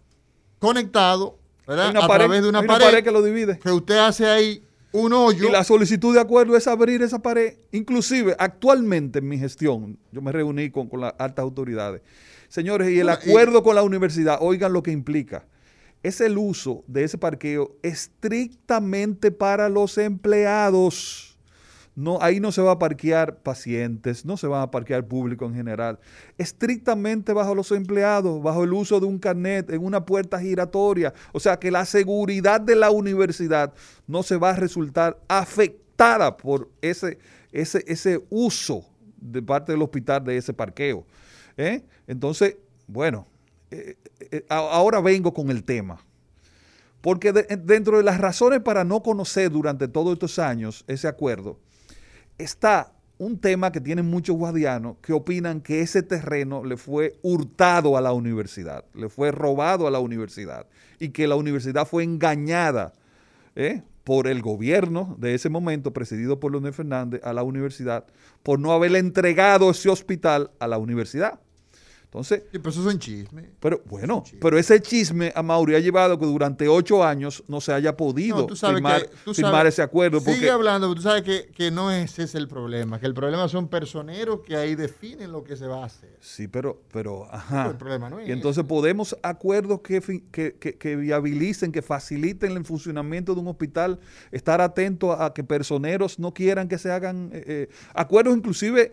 [0.59, 1.75] conectado a
[2.09, 3.59] través de una pared, que lo divide.
[3.59, 5.49] Que usted hace ahí un hoyo.
[5.49, 7.55] Y la solicitud de acuerdo es abrir esa pared.
[7.71, 12.03] Inclusive, actualmente en mi gestión, yo me reuní con, con las altas autoridades
[12.53, 15.47] Señores, y el acuerdo con la universidad, oigan lo que implica.
[16.03, 21.39] Es el uso de ese parqueo estrictamente para los empleados.
[21.95, 25.55] No, ahí no se va a parquear pacientes, no se va a parquear público en
[25.55, 25.99] general.
[26.39, 31.13] Estrictamente bajo los empleados, bajo el uso de un carnet en una puerta giratoria.
[31.33, 33.75] O sea que la seguridad de la universidad
[34.07, 37.19] no se va a resultar afectada por ese,
[37.53, 38.87] ese, ese uso
[39.19, 41.05] de parte del hospital de ese parqueo.
[41.59, 41.85] ¿Eh?
[42.07, 43.27] Entonces, bueno,
[43.73, 43.97] eh,
[44.31, 46.05] eh, ahora vengo con el tema.
[47.01, 51.59] Porque dentro de las razones para no conocer durante todos estos años ese acuerdo,
[52.39, 57.97] está un tema que tienen muchos guardianos que opinan que ese terreno le fue hurtado
[57.97, 60.69] a la universidad, le fue robado a la universidad
[61.01, 62.93] y que la universidad fue engañada
[64.05, 68.07] por el gobierno de ese momento, presidido por Leonel Fernández, a la universidad,
[68.43, 71.41] por no haberle entregado ese hospital a la universidad.
[72.13, 73.49] Entonces, pero eso es un chisme.
[73.59, 77.73] Pero bueno, pero ese chisme a Mauri ha llevado que durante ocho años no se
[77.73, 80.21] haya podido firmar, ese acuerdo.
[80.21, 84.41] Sigue hablando, tú sabes que, no ese es el problema, que el problema son personeros
[84.41, 86.15] que ahí definen lo que se va a hacer.
[86.21, 87.71] Sí, pero, pero, ajá.
[87.71, 93.35] el problema no es y entonces podemos acuerdos que, que, viabilicen, que faciliten el funcionamiento
[93.35, 94.01] de un hospital,
[94.33, 98.93] estar atentos a que personeros no quieran que se hagan eh, eh, acuerdos, inclusive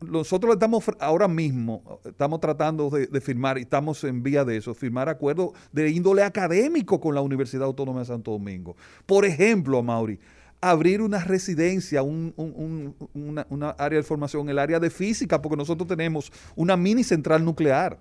[0.00, 5.08] nosotros estamos ahora mismo estamos tratando de, firmar, y estamos en vía de eso, firmar
[5.08, 8.76] acuerdos de índole académico con la Universidad Autónoma de Santo Domingo.
[9.04, 10.20] Por ejemplo, Mauri,
[10.60, 16.76] abrir una residencia, una, área de formación, el área de física, porque nosotros tenemos una
[16.76, 17.98] mini central nuclear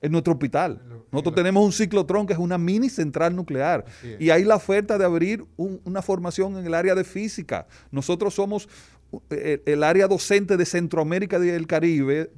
[0.00, 0.80] en nuestro hospital.
[1.10, 3.84] Nosotros tenemos un ciclotrón que es una mini central nuclear.
[4.20, 7.66] Y hay la oferta de abrir una formación en el área de física.
[7.90, 8.68] Nosotros somos
[9.30, 12.30] el, área docente de Centroamérica y el Caribe,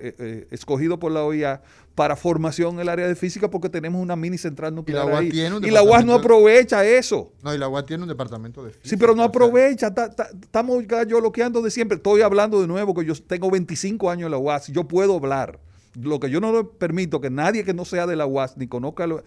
[0.00, 1.62] eh, eh, escogido por la OIA,
[1.94, 5.24] para formación en el área de física porque tenemos una mini central nuclear.
[5.24, 7.32] Y la, y la UAS no aprovecha eso.
[7.42, 8.88] No, y la UAS tiene un departamento de física.
[8.88, 9.92] Sí, pero no aprovecha.
[10.42, 11.96] estamos yo loqueando de siempre.
[11.96, 14.68] Estoy hablando de nuevo que yo tengo 25 años en la UAS.
[14.68, 15.58] Yo puedo hablar
[16.00, 18.66] lo que yo no le permito que nadie que no sea de la UAS ni
[18.66, 19.22] conozca los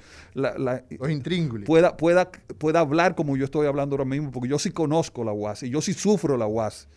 [1.65, 5.33] pueda, pueda, pueda hablar como yo estoy hablando ahora mismo, porque yo sí conozco la
[5.33, 6.87] UAS y yo sí sufro la UAS.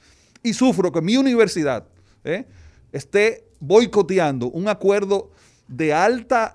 [0.43, 1.87] Y sufro que mi universidad
[2.25, 2.47] ¿eh?
[2.93, 5.31] esté boicoteando un acuerdo
[5.69, 6.53] de alta,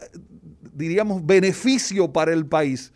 [0.74, 2.92] diríamos, beneficio para el país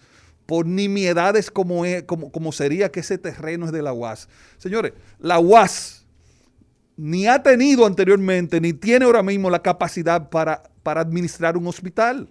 [0.45, 4.27] por nimiedades como, es, como, como sería que ese terreno es de la UAS.
[4.57, 6.00] Señores, la UAS
[6.97, 12.29] ni ha tenido anteriormente, ni tiene ahora mismo la capacidad para, para administrar un hospital.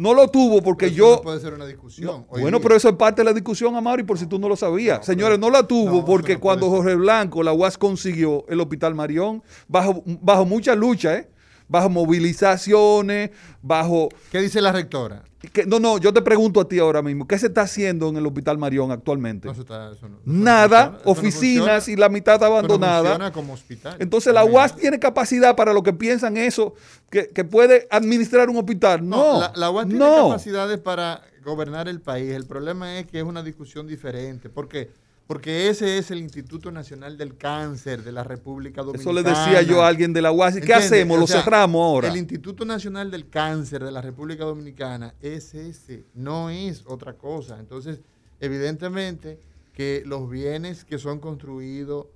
[0.00, 1.16] No lo tuvo porque yo.
[1.16, 2.24] No puede ser una discusión.
[2.30, 5.04] bueno, pero eso es parte de la discusión, Amari, por si tú no lo sabías.
[5.04, 10.02] Señores, no la tuvo porque cuando Jorge Blanco, la UAS consiguió el Hospital Marión, bajo,
[10.06, 11.28] bajo mucha lucha, ¿eh?
[11.70, 13.30] Bajo movilizaciones,
[13.62, 14.08] bajo...
[14.32, 15.22] ¿Qué dice la rectora?
[15.66, 18.26] no, no, yo te pregunto a ti ahora mismo, ¿qué se está haciendo en el
[18.26, 19.46] Hospital Marión actualmente?
[19.48, 19.92] No, está,
[20.26, 23.32] Nada, oficinas y la mitad abandonada.
[23.32, 23.96] como hospital.
[24.00, 26.74] Entonces la UAS tiene capacidad para lo que piensan eso,
[27.08, 29.08] que, puede administrar un hospital.
[29.08, 32.32] No, la, UAS tiene capacidades para gobernar el país.
[32.32, 34.90] El problema es que es una discusión diferente, porque
[35.30, 39.00] Porque ese es el Instituto Nacional del Cáncer de la República Dominicana.
[39.00, 40.56] Eso le decía yo a alguien de la UAS.
[40.56, 41.16] ¿Y qué hacemos?
[41.16, 42.08] O ¿Lo cerramos ahora?
[42.08, 47.60] El Instituto Nacional del Cáncer de la República Dominicana es ese, no es otra cosa.
[47.60, 48.00] Entonces,
[48.40, 49.38] evidentemente
[49.72, 52.08] que los bienes que son construidos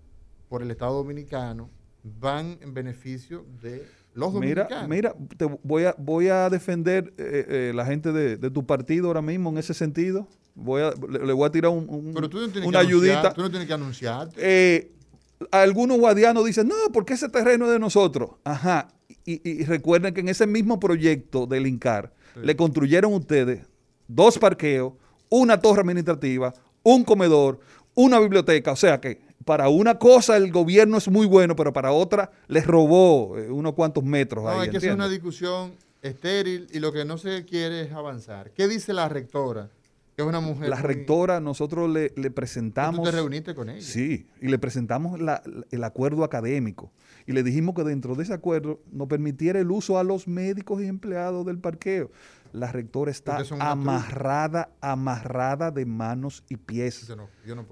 [0.48, 1.70] por el Estado Dominicano
[2.02, 4.88] van en beneficio de los Mira, dominicanos.
[4.88, 9.08] mira, te voy a, voy a defender eh, eh, la gente de, de tu partido
[9.08, 10.26] ahora mismo en ese sentido.
[10.54, 12.86] Voy a, le, le voy a tirar un- un- Pero tú no tienes una que
[12.86, 13.34] anunciar, ayudita.
[13.34, 14.28] tú no tienes que anunciar.
[14.36, 14.92] Eh,
[15.50, 18.30] algunos guadianos dicen, no, porque ese terreno es de nosotros.
[18.44, 18.88] Ajá.
[19.26, 23.66] Y, y recuerden que en ese mismo proyecto del INCAR le construyeron ustedes
[24.06, 24.94] dos parqueos,
[25.28, 27.58] una torre administrativa, un comedor,
[27.94, 28.72] una biblioteca.
[28.72, 32.66] O sea que para una cosa el gobierno es muy bueno, pero para otra les
[32.66, 34.44] robó eh, unos cuantos metros.
[34.44, 34.94] No, ahí, es que ¿entiendes?
[34.96, 35.72] una discusión
[36.02, 38.50] estéril y lo que no se quiere es avanzar.
[38.52, 39.70] ¿Qué dice la rectora?
[40.16, 40.68] Que es una mujer.
[40.68, 43.02] La muy- rectora, nosotros le, le ¿Tú presentamos...
[43.04, 43.80] te reuniste con ella?
[43.82, 46.92] Sí, y le presentamos la- la- el acuerdo académico
[47.26, 50.80] y le dijimos que dentro de ese acuerdo nos permitiera el uso a los médicos
[50.82, 52.10] y empleados del parqueo.
[52.54, 57.12] La rectora está amarrada, amarrada de manos y pies.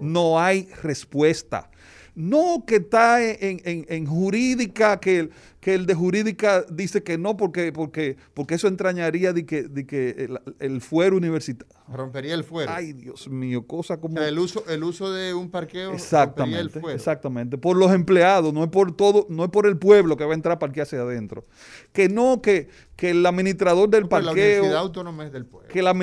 [0.01, 1.71] No hay respuesta.
[2.15, 7.17] No que está en, en- en jurídica, que el, que el de jurídica dice que
[7.17, 11.73] no, porque, porque, porque eso entrañaría de que, de que el, el fuero universitario.
[11.89, 12.71] Rompería el fuero.
[12.75, 14.17] Ay, Dios mío, cosa O como...
[14.17, 16.97] sea, el uso, el uso de un parqueo rompería el Exactamente, fuero.
[16.97, 17.59] exactamente.
[17.59, 20.35] Por los empleados, no es por todo, no es por el pueblo que va a
[20.35, 21.47] entrar a parquear hacia adentro.
[21.93, 24.79] Que no, que, que el administrador del Porque la Universidad parqueo.
[24.79, 25.69] Autónoma es del pueblo.
[25.69, 25.95] Que la,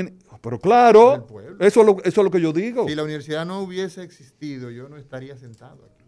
[0.41, 1.27] pero claro,
[1.59, 2.87] eso es, lo, eso es lo que yo digo.
[2.87, 5.98] Si la universidad no hubiese existido, yo no estaría sentado aquí.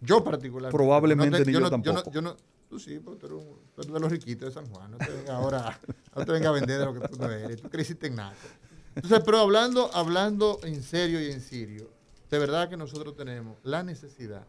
[0.00, 0.76] Yo particularmente.
[0.76, 2.02] Probablemente No ni yo no- tampoco.
[2.06, 2.36] no- yo no-
[2.68, 4.90] tú sí, porque tú eres, un- tú eres de los riquitos de San Juan.
[4.92, 5.80] No te venga ahora,
[6.16, 7.60] no te venga a vender de lo que tú no eres.
[7.60, 8.34] Tú creciste en nada.
[8.94, 11.90] Entonces, pero hablando, hablando en serio y en serio,
[12.30, 14.46] de verdad que nosotros tenemos la necesidad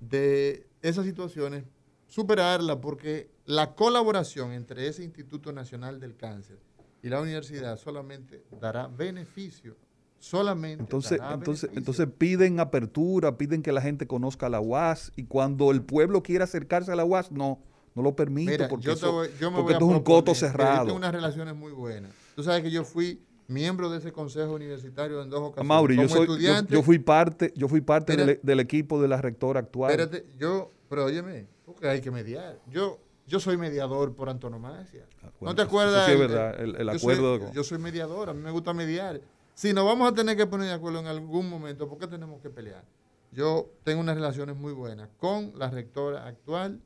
[0.00, 1.64] de esas situaciones
[2.08, 6.58] superarla porque la colaboración entre ese Instituto Nacional del Cáncer
[7.02, 9.76] y la universidad solamente dará beneficio.
[10.22, 15.72] Solamente Entonces, entonces, entonces piden apertura, piden que la gente conozca la UAS y cuando
[15.72, 17.58] el pueblo quiera acercarse a la UAS, no,
[17.96, 19.96] no lo permite Mira, porque, yo, eso- voy- yo me porque voy a esto es
[19.96, 20.84] un coto Yo cerrado.
[20.86, 22.12] tengo unas relaciones muy buenas.
[22.36, 25.66] Tú sabes que yo fui miembro de ese consejo universitario en dos ocasiones.
[25.68, 26.72] Mauri, yo, soy, yo, estudiante.
[26.72, 28.26] yo fui parte, yo fui parte Mira.
[28.26, 29.90] del, del equipo de la rectora actual.
[29.90, 32.60] Espérate, yo, pero óyeme, porque hay que mediar.
[32.70, 35.04] Yo, yo soy mediador por antonomasia.
[35.20, 36.06] Ah, ¿No te acuerdas?
[36.06, 39.20] eso sí es verdad, el- acuerdo Soy, yo soy mediador, a mí me gusta mediar.
[39.54, 42.40] Si nos vamos a tener que poner de acuerdo en algún momento, ¿por qué tenemos
[42.40, 42.84] que pelear?
[43.32, 46.80] Yo tengo unas relaciones muy buenas con la rectora actual,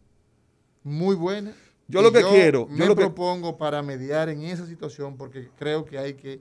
[0.84, 1.54] muy buenas.
[1.88, 5.48] Yo lo que quiero, yo me lo que- propongo para mediar en esa situación porque
[5.56, 6.40] creo que hay que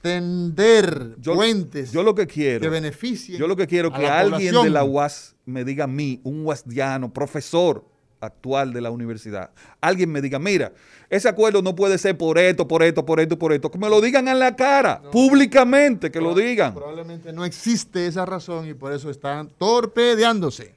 [0.00, 3.38] tender Yo- puentes Yo lo que quiero, que beneficien.
[3.38, 4.64] yo lo que quiero que alguien población.
[4.64, 7.84] de la UAS me diga a mí, un UASdiano, profesor
[8.22, 9.50] actual de la universidad,
[9.80, 10.72] alguien me diga, mira,
[11.10, 13.70] ese acuerdo no puede ser por esto, por esto, por esto, por esto.
[13.70, 16.74] Que me lo digan en la cara, públicamente, que lo digan.
[16.74, 20.74] Probablemente no existe esa razón y por eso están torpedeándose.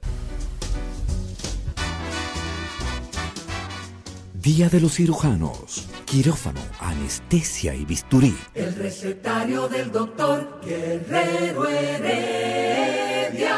[4.34, 8.38] Día de los cirujanos, quirófano, anestesia y bisturí.
[8.54, 13.58] El recetario del doctor Guerrero Heredia.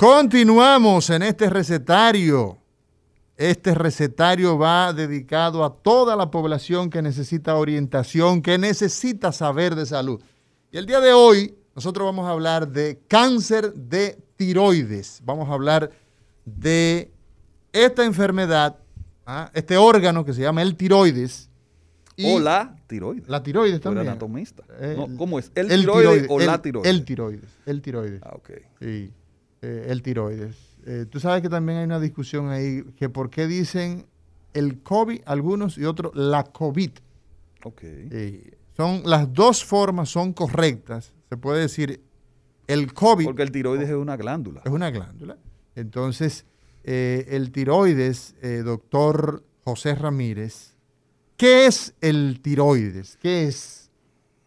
[0.00, 2.56] Continuamos en este recetario.
[3.36, 9.84] Este recetario va dedicado a toda la población que necesita orientación, que necesita saber de
[9.84, 10.18] salud.
[10.72, 15.20] Y el día de hoy nosotros vamos a hablar de cáncer de tiroides.
[15.22, 15.90] Vamos a hablar
[16.46, 17.12] de
[17.70, 18.78] esta enfermedad,
[19.26, 19.50] ¿ah?
[19.52, 21.50] este órgano que se llama el tiroides.
[22.16, 23.28] y o la tiroides.
[23.28, 24.08] La tiroides también.
[24.08, 24.62] anatomista.
[24.80, 25.52] Eh, No, ¿Cómo es?
[25.54, 26.90] ¿El, el tiroides o el- la tiroides?
[26.90, 27.50] El tiroides.
[27.66, 28.22] El tiroides.
[28.24, 28.50] Ah, ok.
[28.80, 29.12] Sí,
[29.62, 30.56] eh, el tiroides.
[30.86, 34.06] Eh, tú sabes que también hay una discusión ahí, que por qué dicen
[34.54, 36.90] el COVID algunos y otros la COVID.
[37.64, 37.80] Ok.
[37.82, 41.12] Eh, son las dos formas son correctas.
[41.28, 42.00] Se puede decir
[42.66, 44.62] el COVID Porque el tiroides es una glándula.
[44.64, 45.36] es una glándula.
[45.74, 46.46] Entonces,
[46.84, 50.74] eh, el tiroides, eh, doctor José Ramírez,
[51.36, 53.18] ¿qué es el tiroides?
[53.20, 53.90] ¿Qué es?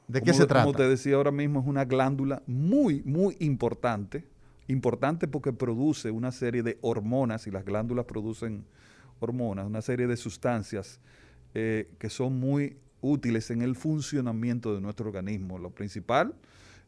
[0.08, 0.66] ¿De qué Como- se trata?
[0.66, 4.26] Como te decía ahora mismo, es una glándula muy, muy importante.
[4.68, 8.66] Importante porque produce una serie de hormonas y las glándulas producen
[9.20, 11.00] hormonas, una serie de sustancias
[11.54, 15.60] eh, que son muy útiles en el funcionamiento de nuestro organismo.
[15.60, 16.34] Lo principal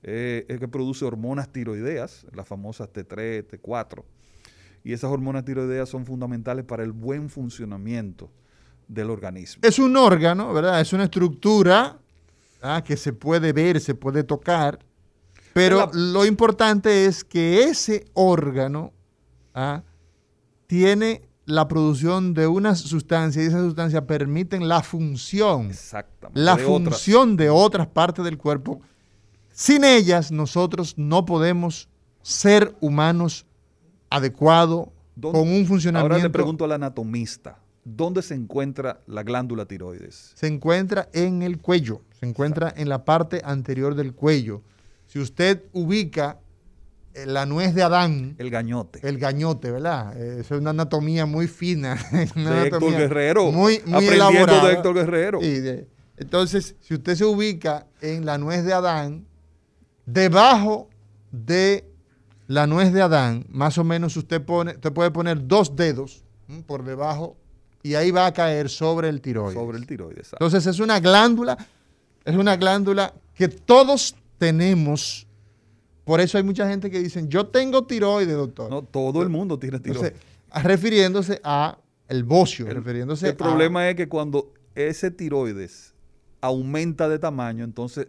[0.03, 4.03] eh, es que produce hormonas tiroideas, las famosas T3, T4.
[4.83, 8.31] Y esas hormonas tiroideas son fundamentales para el buen funcionamiento
[8.87, 9.61] del organismo.
[9.63, 10.79] Es un órgano, ¿verdad?
[10.79, 11.99] Es una estructura
[12.83, 14.79] que se puede ver, se puede tocar.
[15.55, 18.91] Pero lo importante es que ese órgano
[19.53, 19.83] ¿ah?
[20.67, 25.71] tiene la producción de una sustancia y esa sustancia permiten la función,
[26.33, 28.81] la función de otras partes del cuerpo.
[29.49, 31.87] Sin ellas nosotros no podemos
[32.21, 33.45] ser humanos
[34.09, 34.89] adecuados
[35.21, 36.15] con un funcionamiento.
[36.15, 40.33] Ahora le pregunto al anatomista, ¿dónde se encuentra la glándula tiroides?
[40.35, 44.61] Se encuentra en el cuello, se encuentra en la parte anterior del cuello.
[45.15, 46.41] Si usted ubica
[47.13, 48.35] eh, la nuez de Adán.
[48.37, 48.99] El gañote.
[49.01, 50.13] El gañote, ¿verdad?
[50.17, 51.97] Es una anatomía muy fina.
[52.11, 53.49] de Héctor Guerrero.
[53.49, 54.67] Muy, muy elaborada.
[54.67, 55.39] de Héctor Guerrero.
[56.17, 59.25] entonces, si usted se ubica en la nuez de Adán,
[60.05, 60.89] debajo
[61.31, 61.89] de
[62.47, 66.25] la nuez de Adán, más o menos usted, pone, usted puede poner dos dedos
[66.67, 67.37] por debajo
[67.83, 69.53] y ahí va a caer sobre el tiroides.
[69.53, 70.33] Sobre el tiroides.
[70.33, 71.57] Entonces es una glándula,
[72.25, 75.27] es una glándula que todos tenemos.
[76.03, 78.69] Por eso hay mucha gente que dicen, yo tengo tiroides, doctor.
[78.69, 80.13] No, todo el mundo tiene tiroides.
[80.63, 85.95] refiriéndose a el bocio, el, refiriéndose El problema es que cuando ese tiroides
[86.41, 88.07] aumenta de tamaño, entonces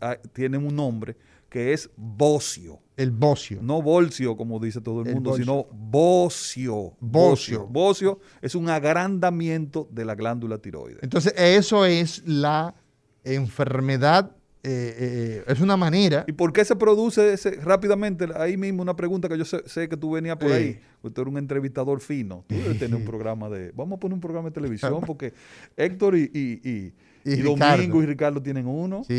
[0.00, 1.16] ah, tiene un nombre
[1.48, 2.80] que es bocio.
[2.96, 3.62] El bocio.
[3.62, 6.94] No bolsio, como dice todo el, mundo, sino bocio.
[7.00, 7.66] Bocio.
[7.66, 11.02] Bocio es un agrandamiento de la glándula tiroides.
[11.02, 12.74] Entonces, eso es la
[13.22, 14.36] enfermedad
[14.68, 16.24] eh, eh, es una manera.
[16.26, 18.26] ¿Y por qué se produce ese, rápidamente?
[18.34, 20.80] Ahí mismo una pregunta que yo sé, que tú venías por ahí.
[21.02, 22.44] Usted era un entrevistador fino.
[22.48, 23.70] Tú debes tener un programa de...
[23.76, 25.32] Vamos a poner un programa de televisión porque
[25.76, 26.92] Héctor y, y,
[27.24, 29.04] y, Domingo y Ricardo tienen uno.
[29.06, 29.14] Sí,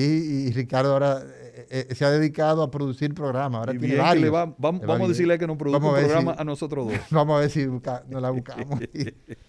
[0.50, 1.24] y Ricardo ahora
[1.70, 3.60] eh, se ha dedicado a producir programas.
[3.60, 4.32] Ahora tiene varios.
[4.58, 7.00] vamos, a decirle que nos produzca un programa a nosotros dos.
[7.12, 8.82] Vamos a ver si nos la buscamos.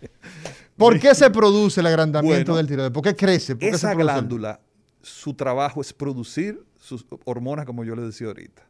[0.76, 2.92] ¿Por qué se produce el agrandamiento del tiroides?
[2.92, 3.56] ¿Por qué crece?
[3.56, 4.60] ¿Por esa glándula
[5.02, 8.62] su trabajo es producir sus hormonas, como yo le decía ahorita.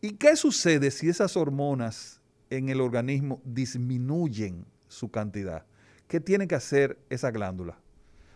[0.00, 5.64] ¿Y qué sucede si esas hormonas en el organismo disminuyen su cantidad?
[6.08, 7.78] ¿Qué tiene que hacer esa glándula?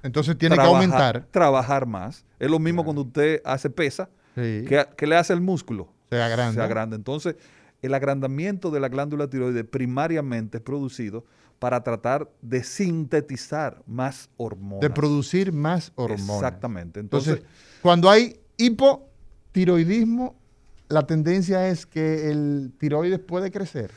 [0.03, 1.27] Entonces tiene que aumentar.
[1.31, 2.25] Trabajar más.
[2.39, 4.09] Es lo mismo cuando usted hace pesa.
[4.35, 5.93] ¿Qué, le hace el músculo?
[6.11, 6.53] Se agranda.
[6.53, 6.97] Se agranda.
[6.97, 7.37] Entonces,
[7.83, 11.25] el agrandamiento de la glándula tiroides primariamente es producido
[11.59, 14.81] para tratar de sintetizar más hormonas.
[14.81, 16.37] De producir más hormonas.
[16.37, 17.01] Exactamente.
[17.01, 17.43] Entonces,
[17.83, 20.37] cuando hay hipotiroidismo,
[20.89, 23.91] la tendencia es que el tiroides puede crecer.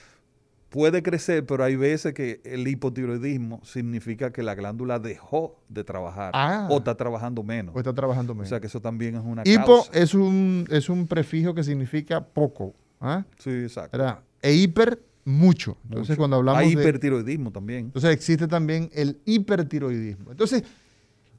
[0.69, 6.31] Puede crecer, pero hay veces que el hipotiroidismo significa que la glándula dejó de trabajar
[6.35, 6.67] ah.
[6.69, 7.75] o está trabajando menos.
[7.75, 8.47] O está trabajando menos.
[8.47, 12.23] O sea que eso también es una Hipo es un, es un prefijo que significa
[12.23, 12.75] poco.
[13.01, 13.25] ¿ah?
[13.39, 14.21] Sí, exacto.
[14.41, 15.77] E hiper mucho.
[15.83, 17.85] Entonces, cuando hablamos Hay hipertiroidismo también.
[17.85, 20.31] Entonces, existe también el hipertiroidismo.
[20.31, 20.63] Entonces,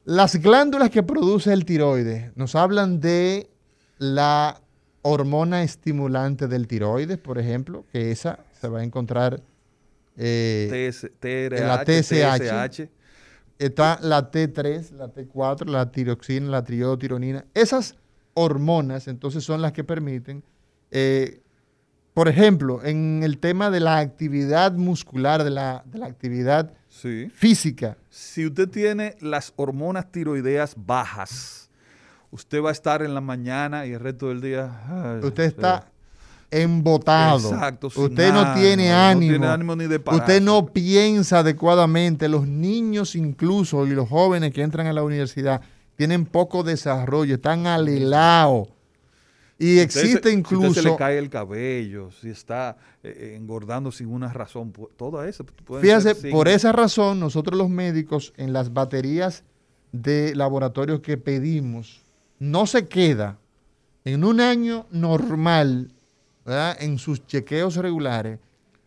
[0.05, 3.51] las glándulas que produce el tiroides nos hablan de
[3.99, 4.61] la
[5.03, 9.43] hormona estimulante del tiroides, por ejemplo, que esa se va a encontrar
[10.17, 10.91] eh,
[11.23, 12.89] en la TSH.
[13.59, 17.45] Está la T3, la T4, la tiroxina, la triotironina.
[17.53, 17.97] Esas
[18.35, 20.43] hormonas, entonces, son las que permiten
[20.91, 21.41] eh,
[22.15, 26.73] por ejemplo, en el tema de la actividad muscular, de la, actividad
[27.33, 27.97] física.
[28.09, 31.71] Si usted tiene las hormonas tiroideas bajas,
[32.31, 35.21] usted va a estar en la mañana y el resto del día.
[35.23, 35.87] usted está
[36.51, 37.53] embotado.
[37.53, 37.87] Exacto.
[37.95, 39.33] Usted no tiene ánimo.
[39.33, 42.29] No tiene ánimo ni de Usted no piensa adecuadamente.
[42.29, 45.61] Los niños incluso y los jóvenes que entran a la universidad
[45.95, 48.69] tienen poco desarrollo, están alelados
[49.61, 50.69] y existe incluso.
[50.69, 55.23] Si se le cae el cabello, si está eh, eh, engordando sin una razón, todo
[55.23, 55.45] eso.
[55.83, 59.45] Fíjese, por esa razón, nosotros los médicos, en las baterías
[59.93, 62.01] de laboratorio que pedimos,
[62.39, 63.39] no se queda
[64.07, 65.93] en un año normal,
[66.47, 68.39] en sus chequeos regulares,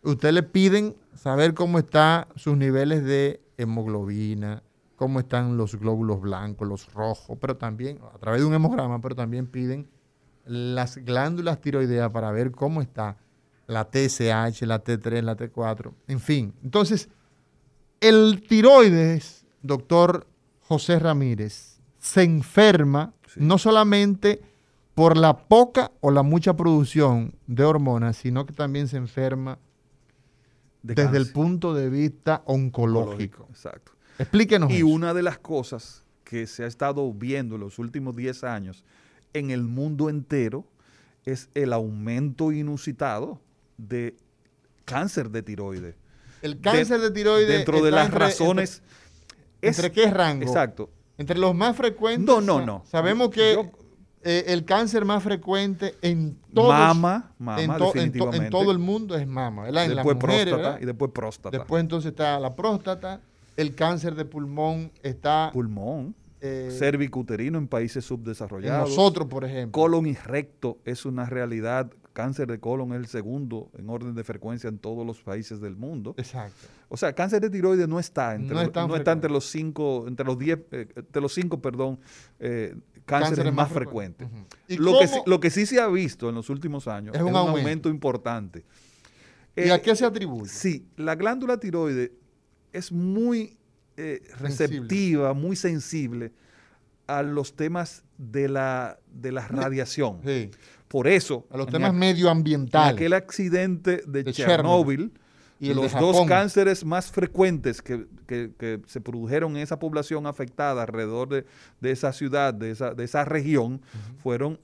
[0.02, 4.64] usted le piden saber cómo están sus niveles de hemoglobina,
[4.96, 9.14] cómo están los glóbulos blancos, los rojos, pero también a través de un hemograma, pero
[9.14, 9.86] también piden
[10.44, 13.16] las glándulas tiroideas para ver cómo está
[13.66, 16.54] la TSH, la T3, la T4, en fin.
[16.62, 17.08] Entonces,
[18.00, 20.26] el tiroides, doctor
[20.60, 24.42] José Ramírez, se enferma no solamente
[24.94, 29.58] por la poca o la mucha producción de hormonas, sino que también se enferma
[30.82, 33.46] desde el punto de vista oncológico.
[33.50, 33.92] Exacto.
[34.18, 34.70] Explíquenos.
[34.70, 38.84] Y una de las cosas que se ha estado viendo en los últimos 10 años
[39.34, 40.64] en el mundo entero
[41.26, 43.40] es el aumento inusitado
[43.76, 44.16] de
[44.84, 45.96] cáncer de tiroides.
[46.42, 47.48] El cáncer de, tiroides.
[47.48, 48.82] Dentro de las razones.
[49.62, 50.42] Entre, qué rango?
[50.44, 50.90] Exacto.
[51.16, 52.24] Entre los más frecuentes.
[52.26, 52.82] No, no, no.
[52.86, 53.70] Sabemos que
[54.22, 58.44] eh, el cáncer más frecuente en todos, mama, mama, en, to- en to- definitivamente.
[58.46, 59.84] en todo el mundo es mama, ¿verdad?
[59.84, 60.82] En las después mujeres, próstata ¿verdad?
[60.82, 61.56] y después próstata.
[61.58, 63.20] Después entonces está la próstata,
[63.56, 66.14] el cáncer de pulmón está pulmón,
[66.46, 68.90] eh, cervicuterino en países en subdesarrollados.
[68.90, 69.72] nosotros, por ejemplo.
[69.72, 71.90] Colon y recto es una realidad.
[72.12, 75.74] Cáncer de colon es el segundo en orden de frecuencia en todos los países del
[75.74, 76.14] mundo.
[76.16, 76.54] Exacto.
[76.88, 79.28] O sea, cáncer de tiroides no está entre, No es no está entre frecuente.
[79.30, 81.98] los cinco, entre los diez, eh, entre los cinco, perdón,
[82.38, 84.28] eh, cánceres más más frecuentes.
[84.68, 87.20] ¿Y Lo, que, sí- lo que sí se ha visto en los últimos años Es
[87.20, 87.58] es un un, aumento.
[87.58, 87.88] aumento.
[87.88, 88.64] importante.
[89.56, 90.48] ¿Y Eh, a qué se atribuye?
[90.48, 92.12] Sí, la glándula tiroide
[92.72, 93.56] es muy
[93.96, 94.48] eh, Sensible.
[94.48, 96.32] receptiva, muy sensible
[97.06, 100.20] a los temas de la, de la radiación.
[100.24, 100.50] Sí,
[100.88, 102.94] Por eso, a los temas aqu- medioambientales.
[102.94, 105.12] aquel accidente de, De Chernóbil,
[105.60, 110.26] Y de los dos cánceres más frecuentes que, que- que se produjeron en esa población
[110.26, 111.46] afectada alrededor de,
[111.80, 113.80] de esa ciudad, de esa, de esa región,
[114.22, 114.58] fueron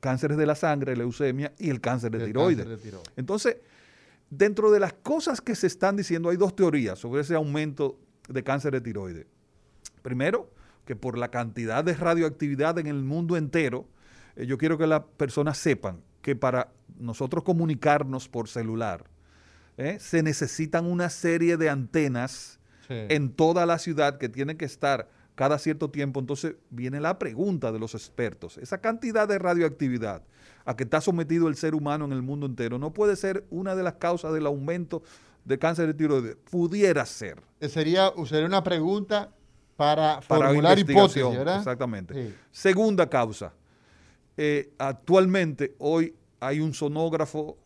[0.00, 2.64] cánceres de la sangre, leucemia y el cáncer de del tiroides.
[2.64, 3.12] cáncer de tiroides.
[3.16, 3.56] Entonces,
[4.30, 7.98] dentro de las cosas que se están diciendo, hay dos teorías sobre ese aumento
[8.32, 9.26] de cáncer de tiroides.
[10.02, 10.50] Primero,
[10.84, 13.86] que por la cantidad de radioactividad en el mundo entero,
[14.36, 19.04] eh, yo quiero que las personas sepan que para nosotros comunicarnos por celular,
[19.76, 22.58] eh, se necesitan una serie de antenas
[22.88, 22.94] Sí.
[23.08, 26.18] en toda la ciudad que tienen que estar cada cierto tiempo.
[26.18, 28.58] Entonces viene la pregunta de los expertos.
[28.58, 30.22] Esa cantidad de radioactividad
[30.64, 33.74] a que está sometido el ser humano en el mundo entero no puede ser una
[33.76, 35.02] de las causas del aumento
[35.44, 36.36] de cáncer de tiroides.
[36.50, 37.42] Pudiera ser.
[37.60, 39.30] Eh, Sería, sería una pregunta
[39.76, 41.58] para, Para formular hipótesis, ¿verdad?
[41.58, 42.14] Exactamente.
[42.14, 42.34] Sí.
[42.50, 43.52] Segunda causa.
[44.36, 47.56] Eh, actualmente, hoy hay un sonógrafo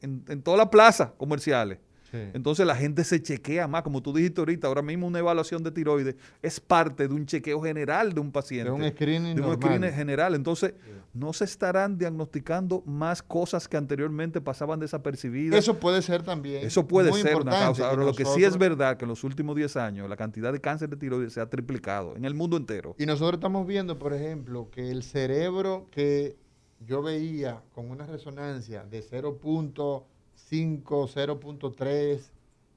[0.00, 1.78] en, en todas las plazas comerciales.
[2.12, 2.18] Sí.
[2.34, 5.72] Entonces la gente se chequea más, como tú dijiste ahorita, ahora mismo una evaluación de
[5.72, 8.70] tiroides es parte de un chequeo general de un paciente.
[8.70, 9.56] De un screening de un normal.
[9.56, 10.34] screening general.
[10.34, 10.74] Entonces,
[11.14, 15.58] no se estarán diagnosticando más cosas que anteriormente pasaban desapercibidas.
[15.58, 16.64] Eso puede ser también.
[16.64, 17.88] Eso puede muy ser una causa.
[17.88, 20.60] Ahora, lo que sí es verdad que en los últimos 10 años la cantidad de
[20.60, 22.94] cáncer de tiroides se ha triplicado en el mundo entero.
[22.98, 26.36] Y nosotros estamos viendo, por ejemplo, que el cerebro que
[26.80, 30.04] yo veía con una resonancia de 0.5,
[30.52, 32.20] 0.3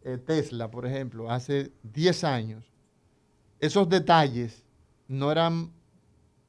[0.04, 2.64] eh, Tesla, por ejemplo, hace 10 años,
[3.60, 4.64] esos detalles
[5.08, 5.72] no eran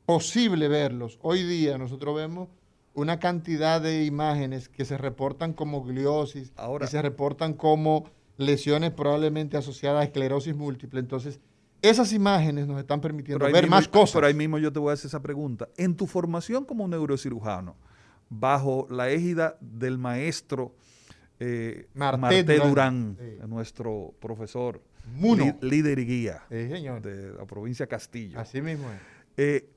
[0.04, 1.18] posible verlos.
[1.22, 2.48] Hoy día nosotros vemos
[2.94, 8.04] una cantidad de imágenes que se reportan como gliosis Ahora- y se reportan como
[8.36, 11.00] lesiones probablemente asociadas a esclerosis múltiple.
[11.00, 11.40] Entonces,
[11.82, 14.14] esas imágenes nos están permitiendo ver mismo- más cosas.
[14.14, 15.68] Pero ahí mismo yo te voy a hacer esa pregunta.
[15.76, 17.74] En tu formación como neurocirujano,
[18.28, 20.74] bajo la égida del maestro
[21.40, 23.16] eh, Marté Marté, Durán.
[23.48, 24.80] Nuestro profesor,
[25.14, 25.56] Muno.
[25.60, 27.02] líder y guía señor.
[27.02, 28.38] de la provincia de Castillo.
[28.40, 28.98] Así mismo es.
[29.36, 29.68] Eh,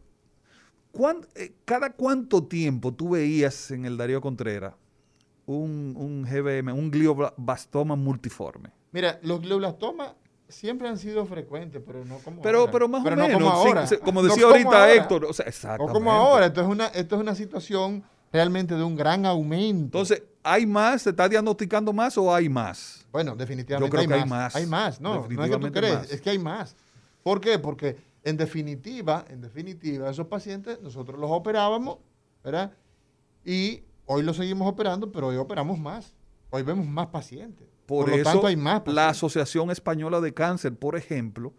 [0.91, 4.73] ¿cuán- eh, ¿Cada cuánto tiempo tú veías en el Darío Contreras
[5.45, 8.69] un, un GBM, un glioblastoma multiforme?
[8.91, 10.13] Mira, los glioblastomas
[10.47, 12.71] siempre han sido frecuentes, pero no como Pero, ahora.
[12.71, 13.85] pero más Pero o no menos, como ahora.
[13.87, 14.93] sí, como No decía como ahorita ahora.
[14.95, 15.93] Héctor, o sea, exactamente.
[15.93, 16.45] como ahora.
[16.47, 19.85] Esto es, una, esto es una situación realmente de un gran aumento.
[19.99, 21.03] Entonces, ¿hay más?
[21.03, 23.05] ¿Se está diagnosticando más o hay más?
[23.11, 24.55] Bueno, definitivamente Yo creo hay, que hay más.
[24.55, 26.11] Hay más, no, no es que tú crees, más.
[26.11, 26.75] es que hay más.
[27.23, 27.59] ¿Por qué?
[27.59, 31.97] Porque en definitiva, en definitiva, esos pacientes nosotros los operábamos,
[32.43, 32.71] ¿verdad?
[33.45, 36.13] Y hoy los seguimos operando, pero hoy operamos más.
[36.49, 37.67] Hoy vemos más pacientes.
[37.85, 39.17] Por, lo eso, tanto, hay más la pacientes.
[39.17, 41.53] Asociación Española de Cáncer, por ejemplo,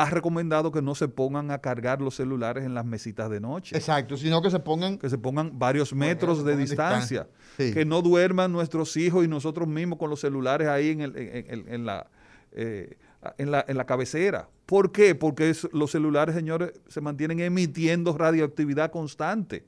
[0.00, 3.76] ha recomendado que no se pongan a cargar los celulares en las mesitas de noche.
[3.76, 7.28] Exacto, sino que se pongan que se pongan varios metros de distancia, distancia.
[7.56, 7.74] Sí.
[7.74, 11.46] que no duerman nuestros hijos y nosotros mismos con los celulares ahí en, el- en-
[11.52, 12.06] en- en la,
[12.52, 12.96] eh,
[13.38, 14.48] en, la, en la cabecera.
[14.66, 15.14] ¿Por qué?
[15.16, 19.64] Porque es- los celulares, señores, se mantienen emitiendo radioactividad constante.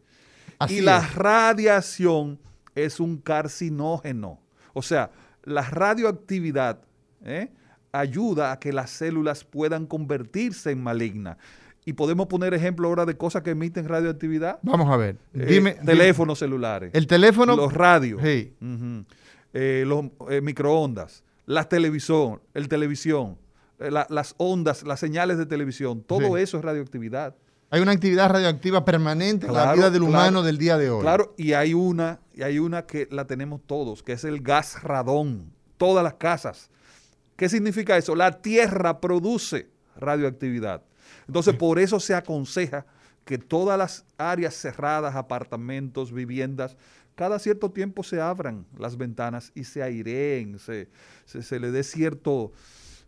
[0.58, 2.38] Así y la radiación
[2.74, 4.38] es un carcinógeno.
[4.74, 5.10] O sea,
[5.42, 6.80] la radioactividad
[7.24, 7.50] ¿eh?
[7.92, 11.36] Ayuda a que las células puedan convertirse en malignas.
[11.84, 14.58] Y podemos poner ejemplo ahora de cosas que emiten radioactividad.
[14.62, 15.16] Vamos a ver.
[15.34, 17.56] Eh, Dime, teléfonos celulares, El teléfono.
[17.56, 18.52] los radios, Sí.
[19.52, 23.38] eh, los eh, microondas, la televisión, el televisión,
[23.78, 26.42] la- las ondas, las señales de televisión, todo Sí.
[26.42, 27.34] eso es radioactividad.
[27.70, 30.06] Hay una actividad radioactiva permanente en la vida del claro.
[30.12, 31.02] humano del día de hoy.
[31.02, 34.82] Claro, y hay una, y hay una que la tenemos todos, que es el gas
[34.82, 36.68] radón, todas las casas.
[37.40, 38.14] ¿Qué significa eso?
[38.14, 40.82] La tierra produce radioactividad.
[41.26, 42.84] Entonces, por eso se aconseja
[43.24, 46.76] que todas las áreas cerradas, apartamentos, viviendas,
[47.14, 50.88] cada cierto tiempo se abran las ventanas y se aireen, se,
[51.24, 52.52] se, se le dé cierto,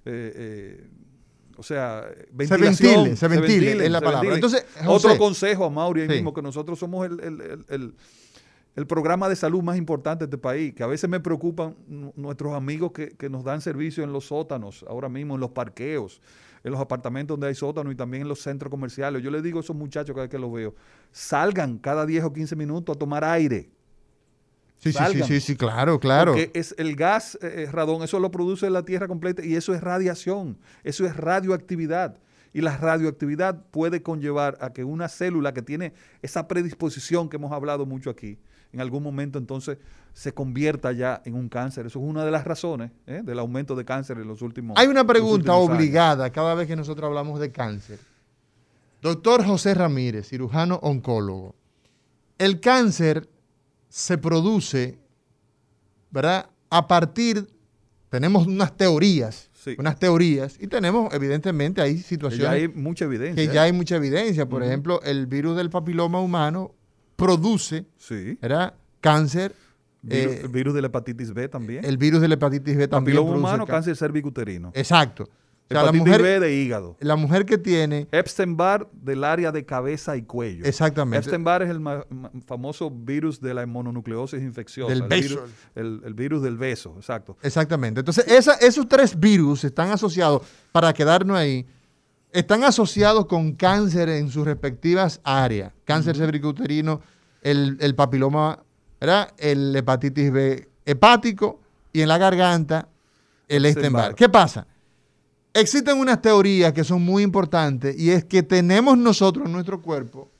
[0.07, 0.89] eh, eh,
[1.59, 4.31] o sea, Se ventilación, ventile, se ventile, es la palabra.
[4.31, 4.35] ventile.
[4.37, 6.15] Entonces, Otro consejo a Mauri ahí Sí.
[6.15, 7.95] mismo, que nosotros somos el, el- el- el-
[8.75, 12.13] el programa de salud más importante de este país, que a veces me preocupan nu-
[12.17, 16.21] nuestros amigos que, que nos dan servicio en los sótanos, ahora mismo en los parqueos,
[16.65, 19.23] en los apartamentos donde hay sótanos y también en los centros comerciales.
[19.23, 20.75] Yo les digo a esos muchachos cada vez que los veo,
[21.11, 23.69] salgan cada 10 o 15 minutos a tomar aire.
[24.79, 26.33] sí, sí, sí, sí, sí, claro, claro.
[26.33, 29.81] Porque es el gas eh, radón, eso lo produce la Tierra completa y eso es
[29.83, 32.19] radiación, eso es radioactividad.
[32.55, 37.51] Y la radioactividad puede conllevar a que una célula que tiene esa predisposición que hemos
[37.53, 38.39] hablado mucho aquí,
[38.73, 39.79] en algún momento entonces
[40.15, 41.87] se convierta ya en un cáncer.
[41.87, 43.23] Eso es una de las razones ¿eh?
[43.25, 45.69] del aumento de cáncer en los últimos Hay una pregunta años.
[45.71, 47.99] obligada cada vez que nosotros hablamos de cáncer.
[49.01, 51.55] Doctor José Ramírez, cirujano oncólogo.
[52.39, 53.29] El cáncer
[53.89, 54.99] se produce,
[56.11, 56.47] ¿verdad?
[56.71, 57.49] A partir,
[58.09, 59.77] tenemos unas teorías, Sí.
[59.79, 63.47] unas teorías, y tenemos, evidentemente, hay Que situaciones ya hay mucha evidencia.
[63.49, 64.49] que ya hay mucha evidencia.
[64.49, 66.75] Por ejemplo, el virus del papiloma humano
[67.25, 68.39] produce, Sí.
[68.41, 68.75] ¿verdad?
[69.01, 69.55] Cáncer.
[70.03, 71.85] Virus- eh, el virus de la hepatitis B también.
[71.85, 73.97] el virus de la hepatitis B también papiloma humano, cáncer.
[73.97, 74.73] cervicuterino.
[74.75, 75.25] Exacto.
[75.71, 76.97] O sea, la mujer, B de hígado.
[77.01, 80.65] la mujer que tiene Epstein-Barr del área de cabeza y cuello.
[80.67, 81.19] Exactamente.
[81.19, 84.93] Epstein-Barr es el ma- ma- famoso virus de la mononucleosis infecciosa.
[84.93, 85.29] Del el beso.
[85.37, 87.39] virus- El, el virus del beso, exacto.
[87.41, 88.01] Exactamente.
[88.01, 90.43] Entonces, esa- esos tres virus están asociados,
[90.73, 91.65] para quedarnos ahí,
[92.33, 95.73] están asociados con cáncer en sus respectivas áreas.
[95.85, 97.01] Cáncer cervicuterino,
[97.43, 98.59] el, el papiloma,
[99.01, 99.33] ¿verdad?
[99.39, 101.61] El hepatitis B hepático
[101.93, 102.89] y en la garganta
[103.49, 104.13] el Epstein-Barr.
[104.13, 104.15] Epstein-Barr.
[104.15, 104.67] ¿Qué pasa?
[105.55, 110.31] Existen unas teorías que son muy importantes y es que tenemos nosotros en nuestro cuerpo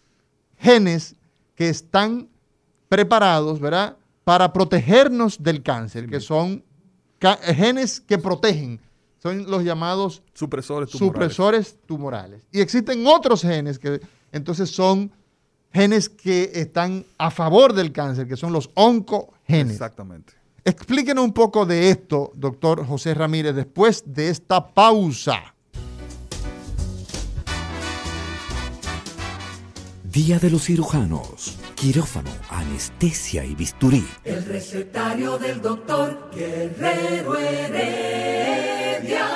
[0.59, 1.17] genes
[1.55, 2.29] que están
[2.89, 3.97] preparados, ¿verdad?
[4.25, 6.65] Para protegernos del cáncer, que son
[7.43, 8.81] genes que protegen,
[9.23, 11.15] son los llamados Supresores tumorales.
[11.15, 12.43] supresores tumorales.
[12.51, 14.01] Y existen otros genes que
[14.33, 15.13] entonces son
[15.73, 19.75] genes que están a favor del cáncer, que son los oncogenes.
[19.75, 20.33] Exactamente.
[20.65, 25.55] Explíquenos un poco de esto, doctor José Ramírez, después de esta pausa.
[30.03, 31.62] Día de los cirujanos.
[31.83, 34.07] Quirófano, anestesia y bisturí.
[34.23, 39.27] El recetario del doctor Guerrero Heredia.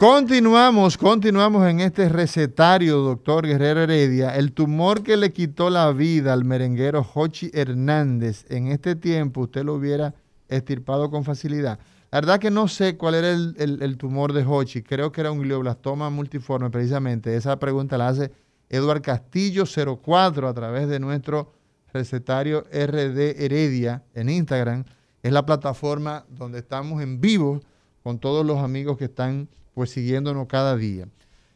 [0.00, 4.34] Continuamos, continuamos en este recetario, doctor Guerrero Heredia.
[4.36, 9.64] El tumor que le quitó la vida al merenguero Jochi Hernández, en este tiempo usted
[9.64, 10.14] lo hubiera
[10.48, 11.78] extirpado con facilidad.
[12.10, 15.20] La verdad que no sé cuál era el, el- el tumor de Hochi, creo que
[15.20, 17.36] era un glioblastoma multiforme precisamente.
[17.36, 18.30] Esa pregunta la hace
[18.68, 21.52] Eduard Castillo 04 a través de nuestro
[21.92, 24.84] recetario RD Heredia en Instagram.
[25.22, 27.60] Es la plataforma donde estamos en vivo
[28.02, 31.08] con todos los amigos que están pues siguiéndonos cada día.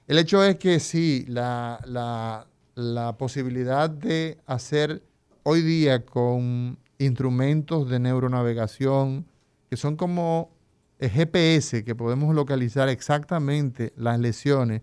[0.06, 5.02] El hecho es que sí, la, la- la posibilidad de hacer
[5.42, 9.26] hoy día con instrumentos de neuronavegación,
[9.68, 10.50] que son como
[10.98, 14.82] eh, GPS, que podemos localizar exactamente las lesiones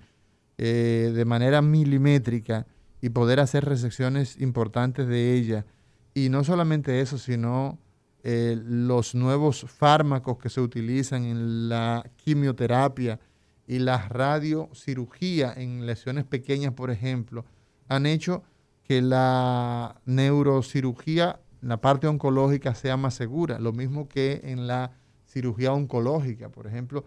[0.58, 2.66] eh, de manera milimétrica
[3.02, 5.66] y poder hacer resecciones importantes de ellas.
[6.14, 7.80] Y no solamente eso, sino
[8.24, 13.20] eh, los nuevos fármacos que se utilizan en la quimioterapia
[13.68, 17.46] y la radiocirugía en lesiones pequeñas, por ejemplo,
[17.88, 18.44] han hecho
[18.84, 23.60] que la neurocirugía, la parte oncológica, sea más segura.
[23.60, 24.92] Lo mismo que en la
[25.26, 26.50] cirugía oncológica.
[26.50, 27.06] Por ejemplo,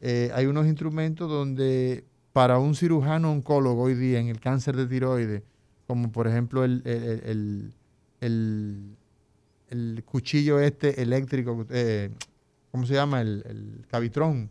[0.00, 4.86] eh, hay unos instrumentos donde para un cirujano oncólogo hoy día en el cáncer de
[4.86, 5.42] tiroides,
[5.86, 7.74] como por ejemplo el, el-
[8.20, 8.96] el-
[9.68, 12.10] el- cuchillo este eléctrico, eh,
[12.70, 13.20] ¿cómo se llama?
[13.20, 14.50] El, cavitrón.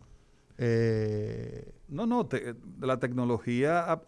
[0.58, 4.00] Eh, No, no, te- la tecnología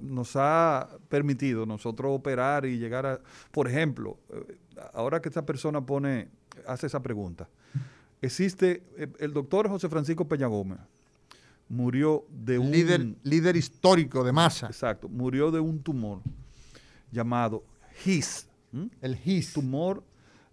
[0.00, 4.56] nos ha permitido nosotros operar y llegar a, por ejemplo, eh,
[4.92, 6.28] ahora que esta persona pone,
[6.66, 7.48] hace esa pregunta,
[8.22, 8.82] existe,
[9.18, 10.78] el doctor José Francisco Peña Gómez
[11.68, 12.70] murió de un...
[12.70, 16.22] líder, líder histórico de masa, Exacto, murió de un tumor
[17.10, 17.64] llamado
[18.04, 18.90] HIS, ¿m?
[19.00, 19.52] el GIS.
[19.52, 20.02] tumor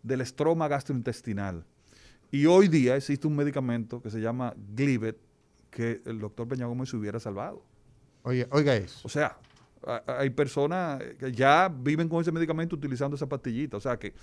[0.03, 1.65] del estroma gastrointestinal.
[2.31, 5.17] Y hoy día existe un medicamento que se llama Glivet
[5.69, 7.63] que el doctor Peña Gómez se hubiera salvado.
[8.23, 9.01] Oiga, oiga eso.
[9.03, 9.37] O sea,
[10.07, 13.77] hay personas que ya viven con ese medicamento utilizando esa pastillita.
[13.77, 14.13] O sea, que,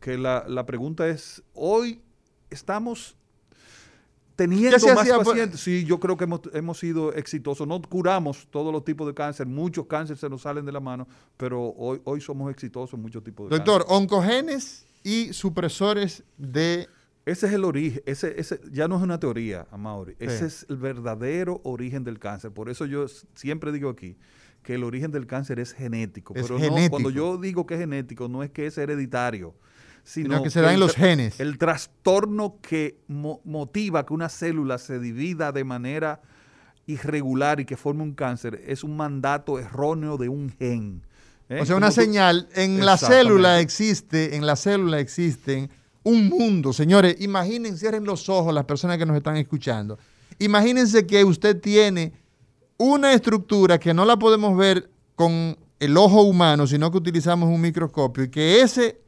[0.00, 2.00] que la, la pregunta es, hoy
[2.48, 3.16] estamos
[4.40, 5.28] teniendo más pues?
[5.28, 5.60] pacientes.
[5.60, 7.68] Sí, yo creo que hemos, hemos sido exitosos.
[7.68, 9.46] No curamos todos los tipos de cáncer.
[9.46, 13.22] Muchos cánceres se nos salen de la mano, pero hoy, hoy somos exitosos en muchos
[13.22, 16.88] tipos de Doctor, oncogenes y supresores de
[17.26, 20.16] Ese es el origen, ese, ese ya no es una teoría, Amaury.
[20.18, 22.50] Ese es el verdadero origen del cáncer.
[22.50, 24.16] Por eso yo siempre digo aquí
[24.62, 26.32] que el origen del cáncer es genético.
[26.32, 29.54] pero No, cuando yo digo que es genético, no es que es hereditario,
[30.04, 31.40] sino, que se da en los genes.
[31.40, 36.20] El trastorno que motiva que una célula se divida de manera
[36.86, 41.02] irregular y que forme un cáncer es un mandato erróneo de un gen.
[41.48, 41.60] ¿eh?
[41.60, 45.70] O sea, una señal, en la célula existe, en la célula existen
[46.02, 49.98] un mundo, señores, imaginen, cierren los ojos las personas que nos están escuchando.
[50.38, 52.14] Imagínense que usted tiene
[52.78, 57.60] una estructura que no la podemos ver con el ojo humano, sino que utilizamos un
[57.60, 59.00] microscopio y que ese,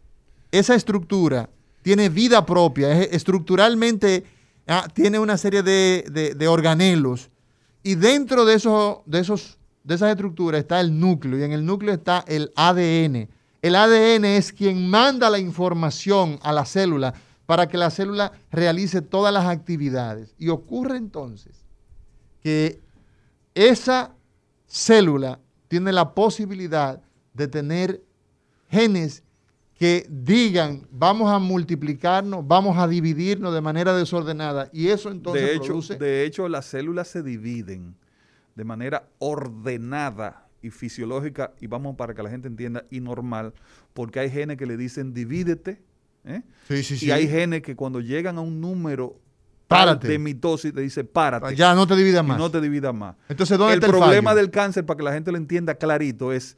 [0.53, 1.49] esa estructura
[1.83, 4.25] tiene vida propia, estructuralmente
[4.69, 7.31] ah, tiene una serie de, de, organelos
[7.83, 11.93] y dentro de, de, esos, de esas estructuras está el núcleo y en el núcleo
[11.93, 13.29] está el ADN.
[13.63, 17.15] El ADN es quien manda la información a la célula
[17.47, 20.35] para que la célula realice todas las actividades.
[20.39, 21.65] Y ocurre entonces
[22.41, 22.81] que
[23.55, 24.13] esa
[24.67, 25.39] célula
[25.69, 27.01] tiene la posibilidad
[27.35, 28.03] de tener
[28.71, 29.23] genes
[29.83, 34.71] que digan, vamos a multiplicarnos, vamos a dividirnos de manera desordenada.
[34.73, 35.97] Y eso entonces de hecho, produce...
[35.97, 37.97] De hecho, las células se dividen
[38.55, 43.55] de manera ordenada y fisiológica, y vamos para que la gente entienda, y normal,
[43.93, 45.83] porque hay genes que le dicen divídete,
[46.27, 46.43] ¿eh?
[47.01, 49.19] y hay genes que cuando llegan a un número
[50.01, 51.57] de mitosis te dice párate.
[51.57, 52.39] Ya no te dividas más.
[52.39, 53.17] No te dividas más.
[53.29, 56.57] Entonces, ¿dónde el problema del cáncer, para que la gente lo entienda clarito, es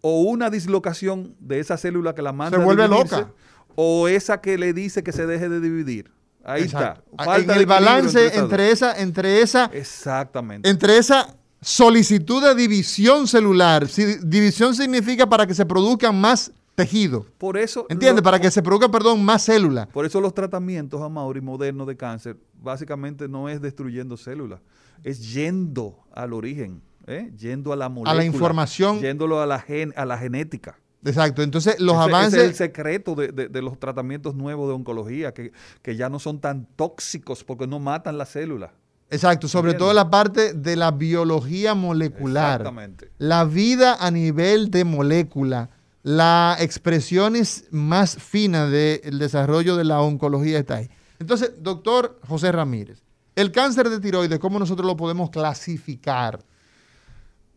[0.00, 3.32] o una dislocación de esa célula que la manda se vuelve loca
[3.74, 6.10] o esa que le dice que se deje de dividir.
[6.44, 7.02] Ahí está.
[7.16, 13.86] Falta en el balance entre esa, entre esa, exactamente, entre esa solicitud de división celular.
[14.22, 17.26] división significa para que se produzcan más tejido.
[17.36, 17.86] Por eso.
[17.90, 18.22] ¿Entiendes?
[18.22, 19.86] Para que se produzca, perdón, más células.
[19.88, 24.60] Por eso los tratamientos, Amaury, modernos de cáncer, básicamente no es destruyendo células,
[25.04, 27.30] es yendo al origen, ¿eh?
[27.36, 28.12] yendo a la molécula.
[28.12, 29.00] A la información.
[29.00, 30.78] Yéndolo a la, gen, a la genética.
[31.04, 32.34] Exacto, entonces los avances...
[32.34, 36.40] Ese es el secreto de, los tratamientos nuevos de oncología, que, que ya no son
[36.40, 38.72] tan tóxicos porque no matan la célula.
[39.10, 42.60] Exacto, sobre todo la parte de la biología molecular.
[42.60, 43.10] Exactamente.
[43.18, 45.70] La vida a nivel de molécula,
[46.02, 50.90] las expresiones más finas del desarrollo de la oncología está ahí.
[51.18, 53.02] Entonces, doctor José Ramírez,
[53.34, 56.44] el cáncer de tiroides, ¿cómo nosotros lo podemos clasificar?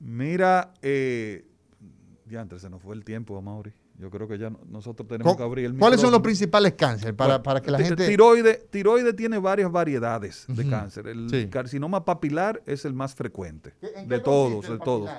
[0.03, 1.45] Mira, eh,
[2.29, 3.73] ya antes se nos fue el tiempo, Mauri.
[3.97, 7.61] Yo creo que ya nosotros tenemos que abrir el ¿Cuáles son los principales cánceres para,
[7.61, 8.07] que la gente...
[8.07, 11.07] Tiroide, tiroide tiene varias variedades de cáncer.
[11.07, 13.73] El carcinoma papilar es el más frecuente
[14.05, 15.09] de todos, de todos.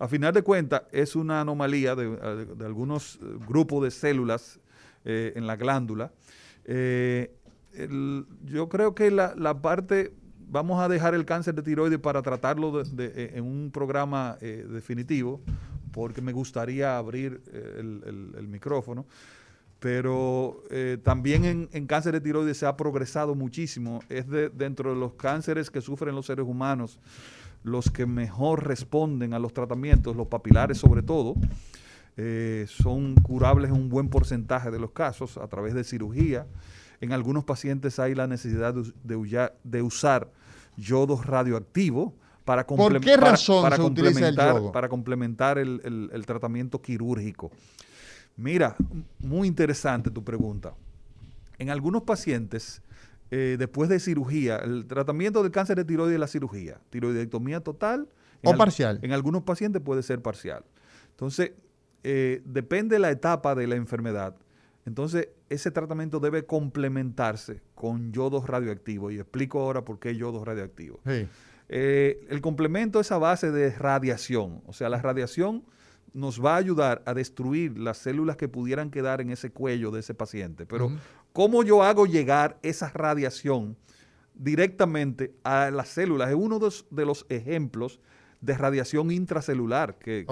[0.00, 4.60] A final de cuentas, es una anomalía de, algunos eh, grupos de células
[5.04, 6.12] eh, en la glándula.
[6.64, 7.34] Eh,
[8.44, 10.12] yo creo que la, parte,
[10.48, 15.40] vamos a dejar el cáncer de tiroides para tratarlo en un programa definitivo,
[15.92, 19.06] porque me gustaría abrir eh, el, micrófono.
[19.80, 24.00] Pero eh, también en, cáncer de tiroides se ha progresado muchísimo.
[24.08, 26.98] Es de, dentro de los cánceres que sufren los seres humanos
[27.64, 31.34] los que mejor responden a los tratamientos, los papilares sobre todo.
[32.16, 36.46] Eh, son curables en un buen porcentaje de los casos a través de cirugía.
[37.00, 40.30] En algunos pacientes hay la necesidad de, de usar
[40.76, 42.14] yodo radioactivo
[42.48, 47.50] para, ¿Por qué razón para, se complementar, el para complementar el, tratamiento quirúrgico.
[48.36, 48.74] Mira,
[49.18, 50.72] muy interesante tu pregunta.
[51.58, 52.80] En algunos pacientes,
[53.30, 58.08] eh, después de cirugía, el tratamiento del cáncer de tiroides es la cirugía, tiroidectomía total.
[58.42, 58.98] O parcial.
[59.02, 60.64] En algunos pacientes puede ser parcial.
[61.10, 61.52] Entonces,
[62.02, 64.34] eh, depende de la etapa de la enfermedad.
[64.88, 69.10] Entonces, ese tratamiento debe complementarse con yodo radioactivo.
[69.10, 71.00] Y explico ahora por qué yodo radioactivo.
[71.06, 71.28] Sí.
[71.68, 75.64] Eh, el complemento es a base de radiación, o sea, la radiación
[76.14, 80.00] nos va a ayudar a destruir las células que pudieran quedar en ese cuello de
[80.00, 80.64] ese paciente.
[80.64, 80.90] Pero,
[81.34, 83.76] ¿cómo yo hago llegar esa radiación
[84.34, 86.30] directamente a las células?
[86.30, 88.00] Es uno de los ejemplos
[88.40, 90.24] de radiación intracelular que,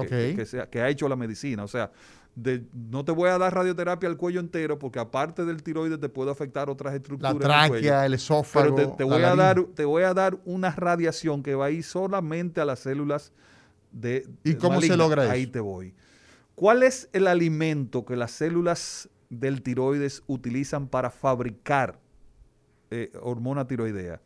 [0.70, 1.62] que ha hecho la medicina.
[1.62, 1.92] O sea,
[2.36, 6.30] no te voy a dar radioterapia al cuello entero porque aparte del tiroides te puede
[6.30, 7.34] afectar otras estructuras.
[7.34, 8.74] La tráquea, el esófago.
[8.74, 11.82] Pero te, voy a dar, te voy a dar una radiación que va a ir
[11.82, 13.32] solamente a las células
[13.90, 14.28] de.
[14.44, 15.32] ¿Y cómo se logra eso?
[15.32, 15.94] Ahí te voy.
[16.54, 21.98] ¿Cuál es el alimento que las células del tiroides utilizan para fabricar
[22.90, 24.20] eh, hormona tiroidea?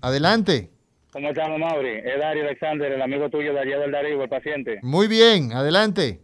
[0.00, 0.70] Adelante.
[1.12, 2.00] ¿Cómo estamos, Mauri?
[2.04, 4.80] Es Darío Alexander, el amigo tuyo allá del Darío, el paciente.
[4.82, 6.20] Muy bien, adelante.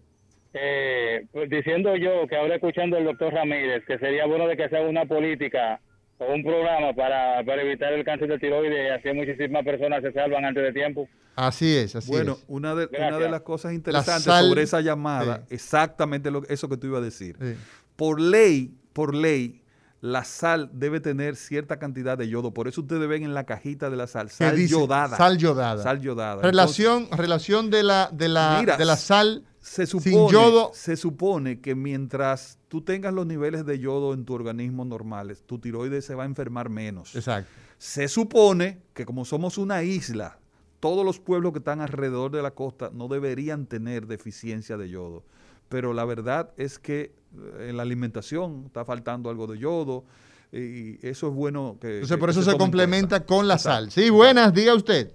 [0.54, 4.68] Eh, pues, diciendo yo que ahora escuchando al doctor Ramírez que sería bueno de que
[4.68, 5.80] se haga una política
[6.28, 10.44] un programa para, para evitar el cáncer de tiroides y así muchísimas personas se salvan
[10.44, 11.08] antes de tiempo.
[11.34, 12.44] Así es, así Bueno, es.
[12.48, 15.54] una de, una de las cosas interesantes sal- sobre esa llamada, sí.
[15.54, 17.36] exactamente lo, eso que tú ibas a decir.
[17.40, 17.54] Sí.
[17.96, 19.62] Por ley, por ley,
[20.00, 22.52] la sal debe tener cierta cantidad de yodo.
[22.52, 24.72] Por eso ustedes ven en la cajita de la sal, ¿Qué sal dice?
[24.72, 25.16] yodada.
[25.16, 25.82] Sal yodada.
[25.82, 26.42] Sal yodada.
[26.42, 30.70] Relación, relación de la, de la, Mira, de la sal se sin supone, yodo.
[30.74, 35.58] se supone que mientras tú tengas los niveles de yodo en tu organismo normales, tu
[35.58, 37.14] tiroides se va a enfermar menos.
[37.14, 37.48] Exacto.
[37.78, 40.38] Se supone que como somos una isla,
[40.80, 45.22] todos los pueblos que están alrededor de la costa no deberían tener deficiencia de yodo.
[45.68, 50.04] Pero la verdad es que eh, en la alimentación está faltando algo de yodo
[50.52, 51.94] y eso es bueno que...
[51.94, 53.90] Entonces que- por eso se, complementa con la sal.
[53.90, 55.14] Sí, buenas, diga usted.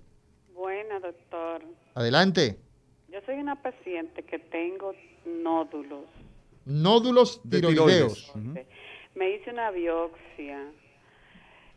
[0.55, 1.61] Buena, doctor.
[1.93, 2.57] Adelante.
[3.27, 4.93] Soy una paciente que tengo
[5.25, 6.05] nódulos.
[6.65, 8.33] Nódulos De tiroideos.
[9.15, 10.71] Me hice una biopsia.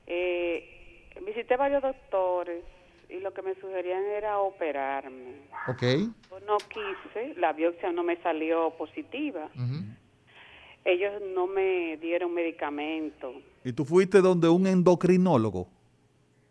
[0.07, 2.63] Eh, visité varios doctores
[3.09, 5.41] y lo que me sugerían era operarme.
[5.67, 5.83] Ok.
[6.31, 9.51] Yo no quise, la biopsia no me salió positiva.
[10.85, 13.35] Ellos no me dieron medicamento,
[13.65, 15.69] ¿Y tú fuiste donde un endocrinólogo?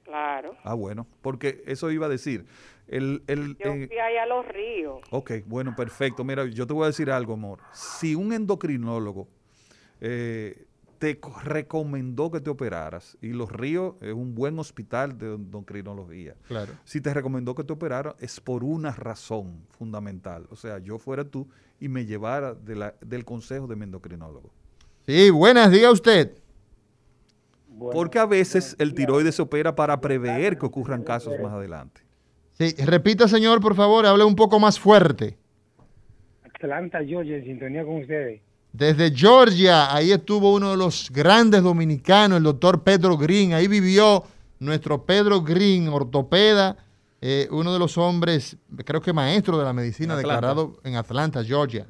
[0.04, 0.56] claro.
[0.64, 2.46] Ah, bueno, porque eso iba a decir.
[2.90, 5.00] El, el, Yo eh, fui allá a los ríos.
[5.12, 6.24] Ok, bueno, perfecto.
[6.24, 7.60] Mira, yo te voy a decir algo, amor.
[7.72, 9.28] Si un endocrinólogo
[10.02, 10.66] eh,
[10.98, 16.36] te co- recomendó que te operaras, y Los Ríos es un buen hospital de endocrinología,
[16.48, 16.74] Claro.
[16.84, 20.48] si te recomendó que te operaras es por una razón fundamental.
[20.50, 21.48] O sea, yo fuera tú
[21.80, 24.50] y me llevara de la- del consejo de mi endocrinólogo.
[25.06, 26.34] Sí, buenas, diga usted.
[27.92, 32.02] Porque a veces el tiroides se opera para prever que ocurran casos más adelante.
[32.60, 35.38] Sí, repita, señor, por favor, hable un poco más fuerte.
[36.44, 38.42] Atlanta, Georgia, en sintonía con ustedes.
[38.74, 43.54] Desde Georgia, ahí estuvo uno de los grandes dominicanos, el doctor Pedro Green.
[43.54, 44.24] Ahí vivió
[44.60, 46.78] nuestro Pedro Green, ortopeda,
[47.22, 51.44] eh, uno de los hombres, creo que maestro de la medicina, En declarado en Atlanta,
[51.44, 51.88] Georgia.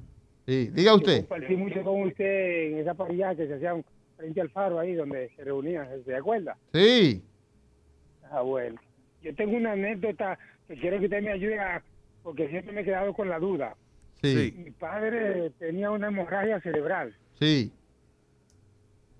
[0.48, 1.20] Sí, diga Yo usted.
[1.28, 3.84] compartí mucho con usted en esa parrilla que se hacían
[4.18, 6.56] frente al faro ahí donde se reunían, ¿se acuerda?
[6.74, 7.24] Sí,
[8.32, 8.80] Ah, bueno.
[9.24, 10.38] Yo tengo una anécdota
[10.76, 11.84] quiero que usted me ayude a,
[12.24, 13.76] porque siempre me he quedado con la duda.
[14.22, 17.72] sí, Mi padre tenía una hemorragia cerebral sí,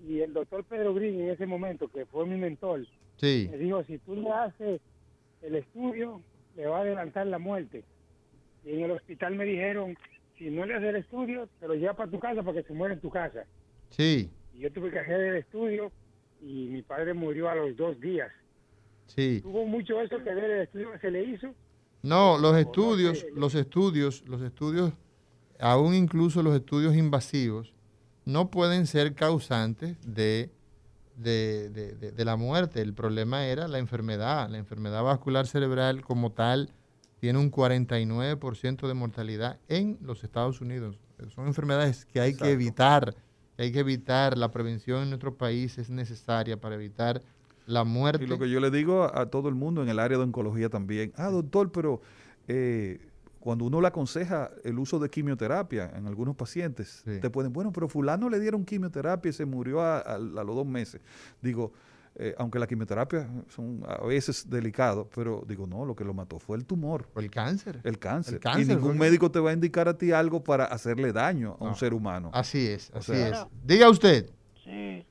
[0.06, 2.86] y el doctor Pedro Green en ese momento, que fue mi mentor,
[3.16, 3.48] sí.
[3.50, 4.80] me dijo, si tú le haces
[5.42, 6.22] el estudio,
[6.56, 7.84] le va a adelantar la muerte.
[8.64, 9.96] Y en el hospital me dijeron,
[10.38, 12.72] si no le haces el estudio, te lo llevas para tu casa para que se
[12.72, 13.44] muera en tu casa.
[13.90, 15.90] Sí, Y yo tuve que hacer el estudio
[16.40, 18.30] y mi padre murió a los dos días.
[19.14, 19.40] Sí.
[19.42, 21.48] Tuvo mucho eso que ver el estudio que se le hizo.
[22.02, 24.92] No, los estudios, los estudios, los estudios,
[25.58, 27.74] aún incluso los estudios invasivos,
[28.24, 30.50] no pueden ser causantes de,
[31.16, 32.80] de, de- de- de la muerte.
[32.80, 34.48] El problema era la enfermedad.
[34.48, 36.70] La enfermedad vascular cerebral como tal
[37.18, 40.98] tiene un 49% de mortalidad en los Estados Unidos.
[41.34, 43.14] Son enfermedades que hay que evitar,
[43.56, 44.38] que hay que evitar.
[44.38, 47.20] La prevención en nuestro país es necesaria para evitar
[47.70, 48.24] la muerte.
[48.24, 50.24] Y lo que yo le digo a, a todo el mundo en el área de
[50.24, 52.00] oncología también, ah, doctor, pero
[52.48, 52.98] eh,
[53.38, 57.20] cuando uno le aconseja el uso de quimioterapia en algunos pacientes, Sí.
[57.20, 60.54] te pueden, bueno, pero fulano le dieron quimioterapia y se murió a, a- a los
[60.54, 61.00] dos meses.
[61.40, 61.72] Digo,
[62.16, 66.38] eh, aunque la quimioterapia son a veces delicado, pero digo, no, lo que lo mató
[66.40, 67.08] fue el tumor.
[67.14, 67.80] O el cáncer.
[67.84, 68.34] El cáncer.
[68.34, 71.56] El cáncer y ningún médico te va a indicar a ti algo para hacerle daño
[71.60, 72.30] a un ser humano.
[72.34, 73.46] Así es, así sea- es.
[73.64, 74.28] Diga usted,
[74.64, 75.06] Sí.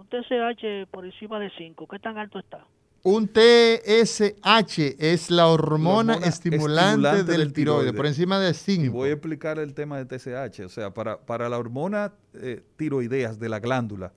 [0.00, 2.64] Un TSH por encima de 5, ¿qué tan alto está?
[3.02, 7.96] un TSH es la hormona, hormona estimulante, estimulante del, del tiroides, tiroides.
[7.96, 8.92] por encima de Y 5.
[8.92, 10.60] voy a explicar el tema de TSH.
[10.64, 14.12] O sea, para, para la hormona eh, tiroideas de la glándula,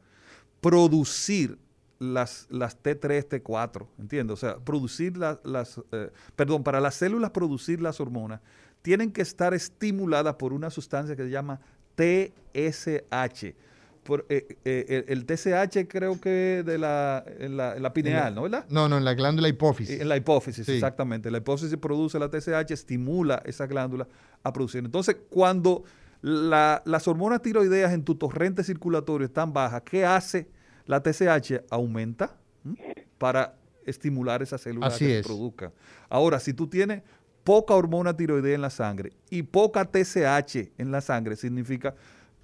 [0.59, 1.57] producir
[1.99, 4.33] las, las T3, T4, ¿entiendes?
[4.33, 8.41] O sea, producir las, las eh, perdón, para las células producir las hormonas,
[8.81, 11.61] tienen que estar estimuladas por una sustancia que se llama
[11.95, 13.55] TSH.
[14.03, 18.35] Por, eh, eh, el, el TSH creo que de la, en la, en la pineal,
[18.35, 18.43] ¿no?
[18.43, 18.65] ¿Verdad?
[18.69, 19.99] No, no, en la glándula hipófisis.
[19.99, 20.73] En la hipófisis, Sí.
[20.73, 21.31] exactamente.
[21.31, 24.07] La hipófisis produce la TSH, estimula esa glándula
[24.43, 24.83] a producir.
[24.83, 25.83] Entonces, cuando
[26.21, 30.49] la- las hormonas tiroideas en tu torrente circulatorio están bajas, ¿qué hace?
[30.85, 32.35] La TSH aumenta
[32.65, 32.77] ¿m?
[33.17, 33.55] para
[33.85, 35.25] estimular esa célula Así que es.
[35.25, 35.71] se produzca.
[36.09, 37.03] Ahora, si tú tienes
[37.43, 41.93] poca hormona tiroidea en la sangre y poca TSH en la sangre, significa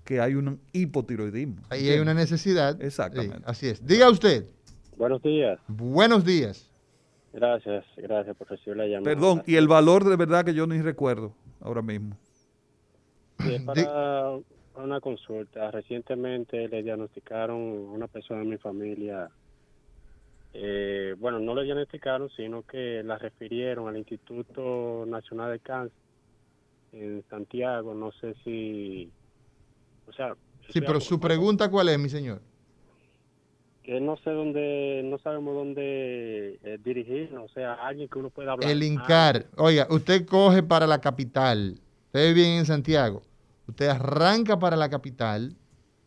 [0.09, 1.61] que hay un hipotiroidismo.
[1.69, 2.81] Ahí hay una necesidad.
[2.81, 3.37] Exactamente.
[3.37, 3.85] Sí, así es.
[3.85, 4.43] Diga usted,
[4.97, 5.59] Buenos días.
[5.67, 6.67] buenos días.
[7.31, 9.03] Gracias, gracias por recibir la llamada.
[9.03, 12.17] Perdón, y el valor de verdad que yo ni recuerdo ahora mismo.
[13.37, 14.39] Sí, es para
[14.75, 15.69] una consulta.
[15.69, 19.29] Recientemente le diagnosticaron a una persona de mi familia.
[20.53, 25.93] eh, bueno, no le diagnosticaron, sino que la refirieron al Instituto Nacional de Cáncer
[26.93, 27.93] en Santiago.
[27.93, 29.11] No sé si.
[30.09, 30.35] O sea.
[30.69, 32.41] Sí, pero su pregunta cuál es, mi señor.
[33.83, 35.01] Que no sé dónde.
[35.05, 37.49] No sabemos dónde eh, dirigirnos.
[37.49, 38.69] O sea, alguien que uno pueda hablar.
[38.69, 39.45] El INCAR.
[39.57, 41.79] Oiga, usted coge para la capital.
[42.07, 43.21] Usted vive en Santiago.
[43.67, 45.55] Usted arranca para la capital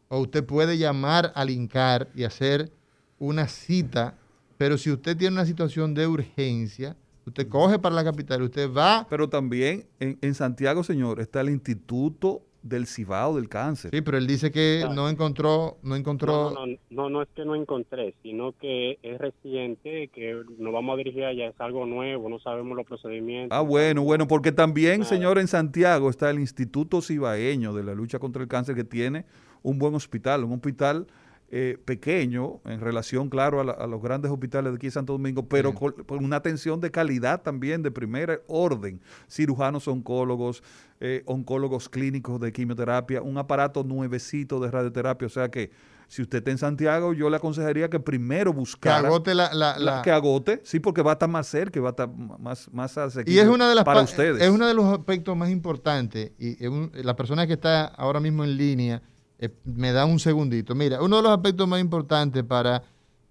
[0.08, 2.70] o usted puede llamar al INCAR y hacer
[3.18, 4.18] una cita.
[4.58, 9.06] Pero si usted tiene una situación de urgencia, usted coge para la capital, usted va.
[9.08, 13.90] Pero también en, en Santiago, señor, está el Instituto del Cibao del Cáncer.
[13.93, 14.93] Sí, pero él dice que Ah.
[14.94, 16.51] no encontró, no encontró.
[16.52, 20.72] No, no, no, no, no es que no encontré, sino que es reciente, que nos
[20.72, 23.56] vamos a dirigir allá, es algo nuevo, no sabemos los procedimientos.
[23.56, 28.18] Ah, bueno, bueno, porque también, señor, en Santiago está el Instituto Cibaeño de la lucha
[28.18, 29.24] contra el cáncer que tiene
[29.62, 31.06] un buen hospital, un hospital
[31.54, 35.12] eh, pequeño en relación, claro, a, la- a los grandes hospitales de aquí de Santo
[35.12, 40.62] Domingo, pero con, con una atención de calidad también de primer orden, cirujanos oncólogos,
[41.00, 45.70] eh, oncólogos clínicos de quimioterapia, un aparato nuevecito de radioterapia, o sea que
[46.08, 49.08] si usted está en Santiago, yo le aconsejaría que primero Que buscara...
[49.08, 49.52] agote la.
[49.54, 51.92] la- la- la- que agote, sí, porque va a estar más cerca, y va a
[51.92, 52.08] estar
[52.38, 54.42] más, más Y asequible es una de las para pa- ustedes.
[54.42, 56.32] Es uno de los aspectos más importantes.
[56.38, 59.02] Y un- la persona que está ahora mismo en línea
[59.43, 60.74] eh, me da un segundito.
[60.77, 62.85] Mira, uno de los aspectos más importantes para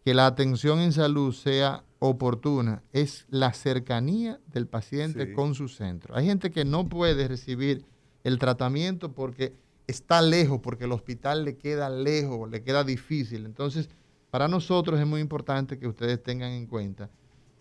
[0.03, 5.33] que la atención en salud sea oportuna es la cercanía del paciente Sí.
[5.33, 6.15] con su centro.
[6.15, 7.85] Hay gente que no puede recibir
[8.25, 9.53] el tratamiento porque
[9.87, 13.45] está lejos, porque el hospital le queda lejos, le queda difícil.
[13.45, 13.87] Entonces,
[14.31, 17.09] para nosotros es muy importante que ustedes tengan en cuenta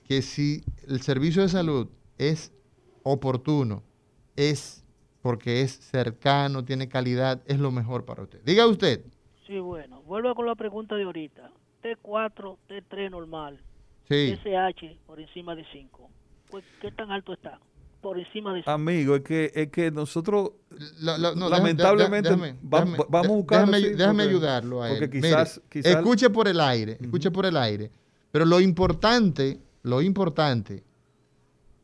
[0.04, 2.52] que si el servicio de salud es
[3.04, 3.82] oportuno,
[4.36, 4.84] es
[5.22, 8.40] porque es cercano, tiene calidad, es lo mejor para usted.
[8.44, 9.04] Diga usted.
[9.46, 11.50] Sí, bueno, vuelvo con la pregunta de ahorita.
[11.82, 13.60] T4, T3 normal,
[14.08, 14.36] Sí.
[14.42, 16.08] SH por encima de 5.
[16.50, 17.58] Pues, ¿Qué tan alto está?
[18.00, 18.70] Por encima de 5.
[18.70, 20.52] Amigo, es que, es que nosotros
[21.00, 23.66] La- la- no, déjame- lamentablemente déjame- va- déjame- vamos a buscarlo.
[23.72, 24.98] Déjame, sí, déjame porque- ayudarlo a él.
[24.98, 27.90] Porque Mire, quizás, quizás escuche por el aire, escuche por el aire.
[28.32, 30.82] Pero lo importante, lo importante,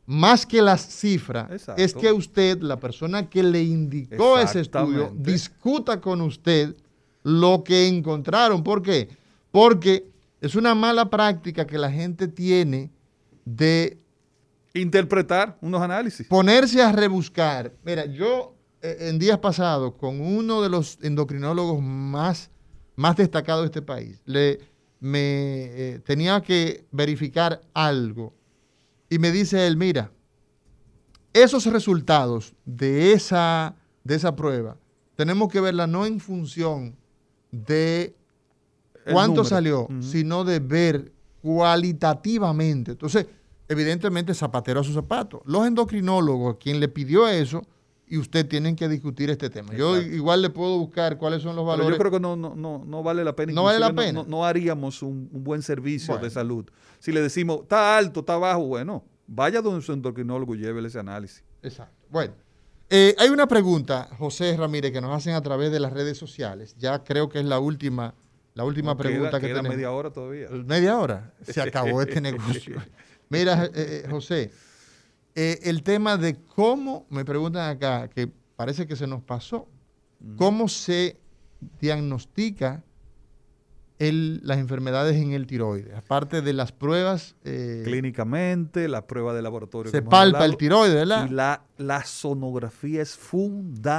[0.07, 1.81] más que las cifras, Exacto.
[1.81, 6.75] es que usted, la persona que le indicó ese estudio, discuta con usted
[7.23, 8.63] lo que encontraron.
[8.63, 9.09] ¿Por qué?
[9.51, 10.09] Porque
[10.39, 12.89] es una mala práctica que la gente tiene
[13.43, 13.97] de
[14.73, 16.25] interpretar unos análisis.
[16.27, 17.73] ponerse a rebuscar.
[17.83, 22.49] Mira, yo eh, en días pasados, con uno de los endocrinólogos más,
[22.95, 24.59] más destacados de este país, le,
[25.01, 28.33] me eh, tenía que verificar algo.
[29.09, 30.11] Y me dice él, mira,
[31.33, 34.77] esos resultados de esa, de esa prueba,
[35.15, 36.95] tenemos que verla no en función
[37.51, 38.15] de
[39.11, 41.11] cuánto salió, sino de ver
[41.41, 42.91] cualitativamente.
[42.91, 43.25] Entonces,
[43.67, 45.41] evidentemente, zapatero a su zapato.
[45.45, 47.65] Los endocrinólogos, quien le pidió eso,
[48.07, 49.73] y usted tienen que discutir este tema.
[49.75, 51.91] Yo igual le puedo buscar cuáles son los Pero valores.
[51.91, 53.51] yo creo que no, no, no, no vale la pena.
[53.53, 54.23] No vale la pena.
[54.23, 56.23] No, no haríamos un, un buen servicio Bueno.
[56.23, 56.65] de salud.
[56.99, 60.99] Si le decimos, está alto, está bajo, bueno, vaya donde su endocrinólogo y llévele ese
[60.99, 61.43] análisis.
[61.61, 61.93] Exacto.
[62.09, 62.33] Bueno,
[62.89, 66.75] eh, hay una pregunta, José Ramírez, que nos hacen a través de las redes sociales.
[66.77, 68.13] Ya creo que es la última,
[68.53, 69.75] La última No, queda- pregunta que queda tenemos.
[69.75, 70.47] media hora todavía.
[70.49, 71.33] Media hora.
[71.43, 72.81] Se acabó este negocio.
[73.29, 74.51] Mira, eh, eh, José,
[75.39, 79.67] eh, el tema de cómo, me preguntan acá, que parece que se nos pasó,
[80.35, 81.19] cómo se
[81.79, 82.83] diagnostica
[83.99, 87.35] el- las enfermedades en el tiroides, aparte de las pruebas.
[87.43, 89.91] eh, Clínicamente, la prueba de laboratorio.
[89.91, 91.27] Se palpa hablado, el tiroides, ¿verdad?
[91.27, 93.15] Y la, la sonografía es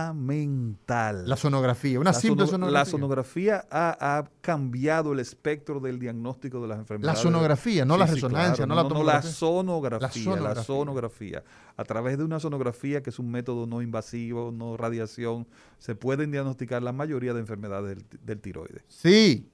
[0.09, 1.29] fundamental.
[1.29, 2.79] La sonografía, una La simple sono- sonografía.
[2.79, 7.19] La sonografía ha, ha cambiado el espectro del diagnóstico de las enfermedades.
[7.20, 9.31] sonografía, no la resonancia, no la la tomografía.
[9.31, 10.01] sonografía,
[10.37, 10.65] La la sonografía.
[10.65, 11.45] sonografía.
[11.77, 15.47] A través de una sonografía, que es un método no invasivo, no radiación,
[15.79, 18.83] se pueden diagnosticar la mayoría de enfermedades del, del tiroides.
[18.89, 19.49] Sí.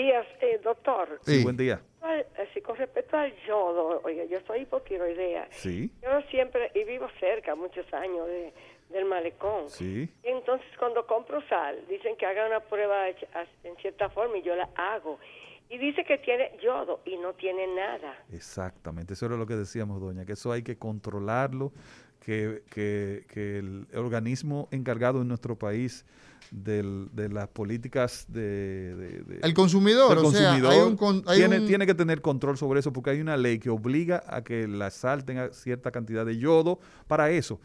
[0.00, 1.20] Días, eh, doctor.
[1.26, 1.78] Sí, buen día.
[2.54, 5.46] Sí, con respecto al yodo, oiga, yo soy hipotiroidea.
[5.50, 8.50] Sí, Yo siempre, y vivo cerca, muchos años, de,
[8.88, 9.68] del malecón.
[9.68, 10.08] sí.
[10.24, 14.56] Y entonces, cuando compro sal, dicen que haga una prueba en cierta forma y yo
[14.56, 15.18] la hago.
[15.68, 18.24] Y dice que tiene yodo y no tiene nada.
[18.32, 21.72] Exactamente, eso era lo que decíamos, doña, que eso hay que controlarlo,
[22.24, 26.04] que, que- que el organismo encargado en nuestro país
[26.50, 31.22] del- de las políticas de, de- de- El consumidor, del o sea, hay un con-
[31.26, 34.22] hay tiene, un- tiene que tener control sobre eso porque hay una ley que obliga
[34.26, 37.60] a que la sal tenga cierta cantidad de yodo para eso.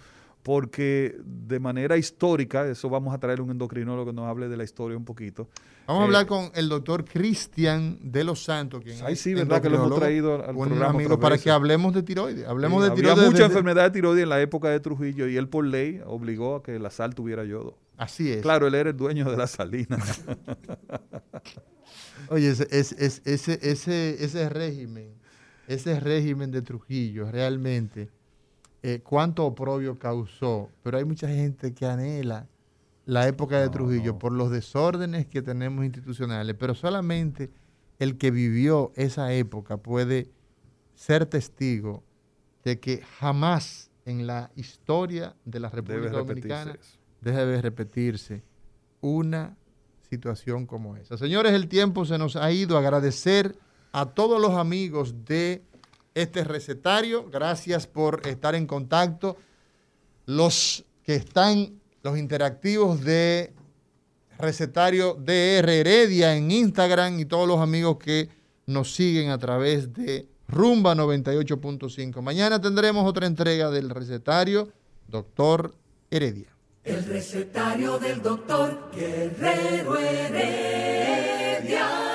[0.45, 4.63] Porque de manera histórica, eso vamos a traer un endocrinólogo que nos hable de la
[4.63, 5.49] historia un poquito.
[5.87, 9.59] Vamos a Eh, hablar con el doctor Cristian de los Santos, quien es sí, ¿verdad?
[9.59, 12.47] Que lo hemos traído al buen programa amigo, para que hablemos de tiroides.
[12.47, 13.25] Hablemos Sí, de había tiroides.
[13.25, 16.57] mucha desde- enfermedad de tiroides en la época de Trujillo y él por ley obligó
[16.57, 17.79] a que la sal tuviera yodo.
[17.97, 18.43] Así es.
[18.43, 19.97] Claro, él era el dueño de la salina.
[22.29, 25.09] Oye, ese, ese, ese, ese régimen,
[25.67, 28.09] ese régimen de Trujillo, realmente,
[28.87, 30.69] eh, cuánto oprobio causó.
[30.83, 32.47] Pero hay mucha gente que anhela
[33.05, 37.49] la época de Trujillo por los desórdenes que tenemos institucionales, pero solamente
[37.97, 40.29] el que vivió esa época puede
[40.93, 42.03] ser testigo
[42.63, 46.77] de que jamás en la historia de la República repetirse Dominicana
[47.21, 48.43] debe repetirse
[49.01, 49.57] una
[50.11, 51.17] situación como esa.
[51.17, 52.77] Señores, el tiempo se nos ha ido.
[52.77, 53.57] Agradecer
[53.93, 55.63] a todos los amigos de
[56.15, 57.29] este recetario.
[57.29, 59.37] Gracias por estar en contacto.
[60.25, 63.53] Los que están, los interactivos de
[64.39, 68.29] recetario DR Heredia en Instagram y todos los amigos que
[68.65, 72.21] nos siguen a través de Rumba 98.5.
[72.21, 74.69] Mañana tendremos otra entrega del recetario
[75.07, 75.75] Doctor
[76.09, 76.47] Heredia.
[76.83, 82.14] El recetario del doctor Guerrero Heredia.